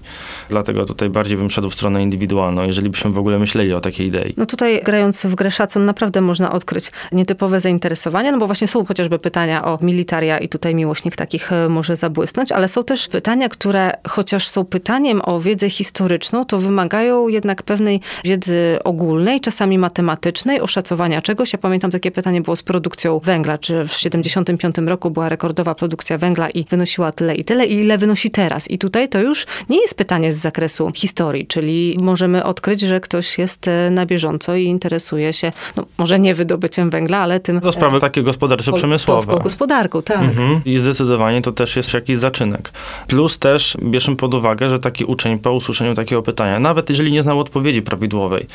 Dlatego 0.50 0.86
tutaj 0.86 1.10
bardziej 1.10 1.38
bym 1.38 1.50
szedł 1.50 1.70
w 1.70 1.74
stronę 1.74 2.04
indywidualną, 2.04 2.64
jeżeli 2.64 2.90
byśmy 2.90 3.12
w 3.12 3.18
ogóle 3.18 3.40
myśleli 3.40 3.74
o 3.74 3.82
takiej 3.82 4.08
idei. 4.08 4.34
No 4.38 4.46
tutaj 4.46 4.75
grając 4.84 5.26
w 5.26 5.36
grę 5.36 5.52
szacun 5.52 5.86
naprawdę 5.86 6.22
można 6.22 6.52
odkryć 6.52 6.92
nietypowe 7.12 7.60
zainteresowania, 7.60 8.32
no 8.32 8.38
bo 8.38 8.46
właśnie 8.46 8.68
są 8.68 8.86
chociażby 8.86 9.20
pytania 9.20 9.66
o 9.66 9.80
militaria 9.82 10.38
i 10.38 10.50
tutaj 10.50 10.76
miłośnik 10.76 11.16
takich 11.16 11.52
e, 11.52 11.70
może 11.70 11.96
zabłysnąć, 11.96 12.52
ale 12.52 12.68
są 12.68 12.84
też 12.84 13.08
pytania, 13.08 13.50
które 13.50 13.92
chociaż 14.08 14.48
są 14.48 14.66
pytaniem 14.66 15.22
o 15.24 15.40
wiedzę 15.40 15.70
historyczną, 15.70 16.46
to 16.46 16.60
wymagają 16.60 17.28
jednak 17.28 17.64
pewnej 17.64 18.02
wiedzy 18.24 18.78
ogólnej, 18.84 19.42
czasami 19.42 19.78
matematycznej, 19.78 20.62
oszacowania 20.62 21.22
czegoś. 21.22 21.54
Ja 21.54 21.60
pamiętam 21.60 21.92
takie 21.92 22.12
pytanie 22.12 22.42
było 22.42 22.56
z 22.56 22.64
produkcją 22.64 23.20
węgla, 23.20 23.58
czy 23.58 23.86
w 23.88 23.94
75 23.94 24.76
roku 24.78 25.12
była 25.12 25.30
rekordowa 25.30 25.76
produkcja 25.76 26.18
węgla 26.18 26.50
i 26.50 26.66
wynosiła 26.70 27.12
tyle 27.12 27.36
i 27.36 27.44
tyle 27.44 27.66
i 27.66 27.74
ile 27.74 27.98
wynosi 27.98 28.32
teraz. 28.32 28.72
I 28.72 28.78
tutaj 28.78 29.10
to 29.10 29.20
już 29.20 29.46
nie 29.70 29.82
jest 29.82 29.98
pytanie 29.98 30.34
z 30.34 30.38
zakresu 30.38 30.92
historii, 30.96 31.48
czyli 31.48 31.98
możemy 32.02 32.44
odkryć, 32.44 32.82
że 32.82 33.00
ktoś 33.00 33.38
jest 33.38 33.68
e, 33.68 33.90
na 33.90 34.06
bieżąco 34.06 34.56
i 34.56 34.65
interesuje 34.66 35.34
się, 35.34 35.52
no 35.76 35.86
może 35.98 36.20
nie 36.20 36.36
wydobyciem 36.36 36.90
węgla, 36.90 37.18
ale 37.18 37.40
tym... 37.40 37.60
Do 37.60 37.72
sprawy 37.72 37.98
e, 37.98 38.00
takie 38.00 38.24
gospodarczo-przemysłowe. 38.24 39.26
Polską 39.26 39.44
gospodarką, 39.44 40.02
tak. 40.02 40.20
Mhm. 40.20 40.62
I 40.66 40.78
zdecydowanie 40.78 41.42
to 41.42 41.52
też 41.52 41.76
jest 41.76 41.94
jakiś 41.94 42.18
zaczynek. 42.18 42.72
Plus 43.08 43.40
też 43.40 43.78
bierzemy 43.84 44.18
pod 44.18 44.34
uwagę, 44.34 44.70
że 44.70 44.80
taki 44.80 45.06
uczeń 45.06 45.40
po 45.40 45.54
usłyszeniu 45.54 45.94
takiego 45.94 46.22
pytania, 46.22 46.60
nawet 46.60 46.90
jeżeli 46.90 47.12
nie 47.12 47.24
znał 47.24 47.40
odpowiedzi 47.40 47.82
prawidłowej, 47.82 48.48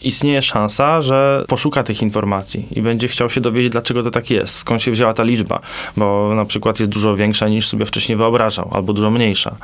istnieje 0.00 0.42
szansa, 0.42 1.00
że 1.00 1.44
poszuka 1.48 1.82
tych 1.82 2.02
informacji 2.02 2.66
i 2.70 2.82
będzie 2.82 3.08
chciał 3.08 3.30
się 3.30 3.40
dowiedzieć, 3.40 3.72
dlaczego 3.72 4.02
to 4.02 4.10
tak 4.10 4.30
jest, 4.30 4.54
skąd 4.54 4.82
się 4.82 4.90
wzięła 4.90 5.14
ta 5.14 5.22
liczba, 5.22 5.60
bo 5.96 6.34
na 6.34 6.44
przykład 6.44 6.80
jest 6.80 6.92
dużo 6.92 7.16
większa 7.16 7.48
niż 7.48 7.68
sobie 7.68 7.86
wcześniej 7.86 8.18
wyobrażał, 8.18 8.70
albo 8.72 8.92
dużo 8.92 9.10
mniejsza. 9.10 9.56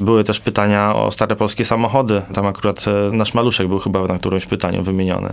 Były 0.00 0.24
też 0.24 0.40
pytania 0.40 0.94
o 0.96 1.10
stare 1.10 1.36
polskie 1.36 1.64
samochody, 1.64 2.22
tam 2.34 2.46
akurat 2.46 2.84
e, 2.88 3.16
nasz 3.16 3.34
maluszek 3.34 3.68
był 3.68 3.78
chyba 3.78 4.06
na 4.06 4.18
którymś 4.18 4.46
pytaniu 4.46 4.82
wymieniony. 4.82 5.32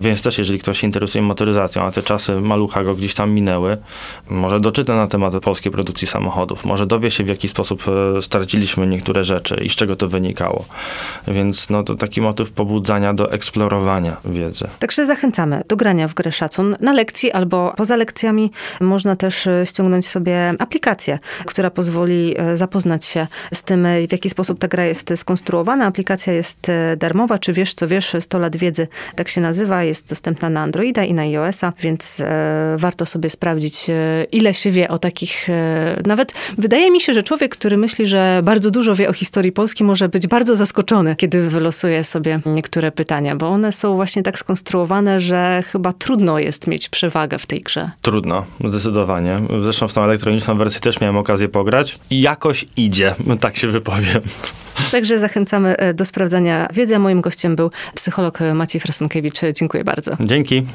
Więc 0.00 0.22
też, 0.22 0.38
jeżeli 0.38 0.58
ktoś 0.58 0.80
się 0.80 0.86
interesuje 0.86 1.22
motoryzacją, 1.22 1.82
a 1.82 1.90
te 1.90 2.02
czasy 2.02 2.40
malucha 2.40 2.84
go 2.84 2.94
gdzieś 2.94 3.14
tam 3.14 3.30
minęły, 3.30 3.76
może 4.30 4.60
doczyta 4.60 4.96
na 4.96 5.08
temat 5.08 5.34
polskiej 5.42 5.72
produkcji 5.72 6.06
samochodów, 6.06 6.64
może 6.64 6.86
dowie 6.86 7.10
się, 7.10 7.24
w 7.24 7.28
jaki 7.28 7.48
sposób 7.48 7.82
e, 8.18 8.22
straciliśmy 8.22 8.86
niektóre 8.86 9.24
rzeczy 9.24 9.60
i 9.64 9.68
z 9.68 9.76
czego 9.76 9.96
to 9.96 10.08
wynikało. 10.08 10.64
Więc 11.28 11.70
no, 11.70 11.82
to 11.82 11.94
taki 11.94 12.20
motyw 12.20 12.52
pobudzania 12.52 13.14
do 13.14 13.32
eksplorowania 13.32 14.16
wiedzy. 14.24 14.68
Także 14.78 15.06
zachęcamy 15.06 15.62
do 15.68 15.76
grania 15.76 16.08
w 16.08 16.14
grę 16.14 16.32
szacun 16.32 16.76
na 16.80 16.92
lekcji 16.92 17.32
albo 17.32 17.72
poza 17.76 17.96
lekcjami. 17.96 18.50
Można 18.80 19.16
też 19.16 19.46
e, 19.46 19.66
ściągnąć 19.66 20.08
sobie 20.08 20.54
aplikację, 20.58 21.18
która 21.46 21.70
pozwoli 21.70 22.34
e, 22.38 22.56
zapoznać 22.56 23.04
się 23.04 23.26
z 23.54 23.62
tym, 23.62 23.86
w 24.08 24.12
jaki 24.12 24.30
sposób 24.30 24.58
ta 24.58 24.68
gra 24.68 24.84
jest 24.84 25.12
skonstruowana. 25.16 25.86
Aplikacja 25.86 26.32
jest 26.32 26.70
darmowa, 26.96 27.38
czy 27.38 27.52
wiesz 27.52 27.74
co 27.74 27.88
wiesz, 27.88 28.16
100 28.20 28.38
lat 28.38 28.56
wiedzy, 28.56 28.88
tak 29.16 29.28
się 29.28 29.40
nazywa, 29.48 29.84
jest 29.84 30.08
dostępna 30.08 30.50
na 30.50 30.60
Androida 30.60 31.04
i 31.04 31.14
na 31.14 31.22
iOS-a, 31.22 31.72
więc 31.80 32.20
e, 32.20 32.76
warto 32.78 33.06
sobie 33.06 33.30
sprawdzić, 33.30 33.90
e, 33.90 34.26
ile 34.32 34.54
się 34.54 34.70
wie 34.70 34.88
o 34.88 34.98
takich, 34.98 35.50
e, 35.50 36.02
nawet 36.06 36.32
wydaje 36.58 36.90
mi 36.90 37.00
się, 37.00 37.14
że 37.14 37.22
człowiek, 37.22 37.56
który 37.56 37.76
myśli, 37.76 38.06
że 38.06 38.40
bardzo 38.44 38.70
dużo 38.70 38.94
wie 38.94 39.08
o 39.08 39.12
historii 39.12 39.52
Polski, 39.52 39.84
może 39.84 40.08
być 40.08 40.26
bardzo 40.26 40.56
zaskoczony, 40.56 41.16
kiedy 41.16 41.48
wylosuje 41.48 42.04
sobie 42.04 42.40
niektóre 42.46 42.92
pytania, 42.92 43.36
bo 43.36 43.48
one 43.48 43.72
są 43.72 43.96
właśnie 43.96 44.22
tak 44.22 44.38
skonstruowane, 44.38 45.20
że 45.20 45.62
chyba 45.72 45.92
trudno 45.92 46.38
jest 46.38 46.66
mieć 46.66 46.88
przewagę 46.88 47.38
w 47.38 47.46
tej 47.46 47.58
grze. 47.58 47.90
Trudno, 48.02 48.44
zdecydowanie. 48.64 49.40
Zresztą 49.62 49.88
w 49.88 49.94
tą 49.94 50.04
elektroniczną 50.04 50.58
wersję 50.58 50.80
też 50.80 51.00
miałem 51.00 51.16
okazję 51.16 51.48
pograć 51.48 51.98
i 52.10 52.20
jakoś 52.20 52.66
idzie, 52.76 53.14
tak 53.40 53.56
się 53.56 53.68
wypowiem. 53.68 54.22
Także 54.92 55.18
zachęcamy 55.18 55.76
e, 55.76 55.94
do 55.94 56.04
sprawdzania 56.04 56.68
wiedzy. 56.72 56.96
A 56.96 56.98
moim 56.98 57.20
gościem 57.20 57.56
był 57.56 57.70
psycholog 57.94 58.38
Maciej 58.54 58.80
Frasunkiewicz. 58.80 59.40
Dziękuję 59.54 59.84
bardzo. 59.84 60.16
Dzięki. 60.20 60.66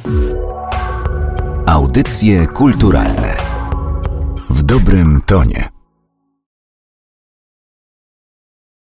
Audycje 1.65 2.47
kulturalne 2.47 3.35
w 4.49 4.63
dobrym 4.63 5.21
tonie. 5.25 5.72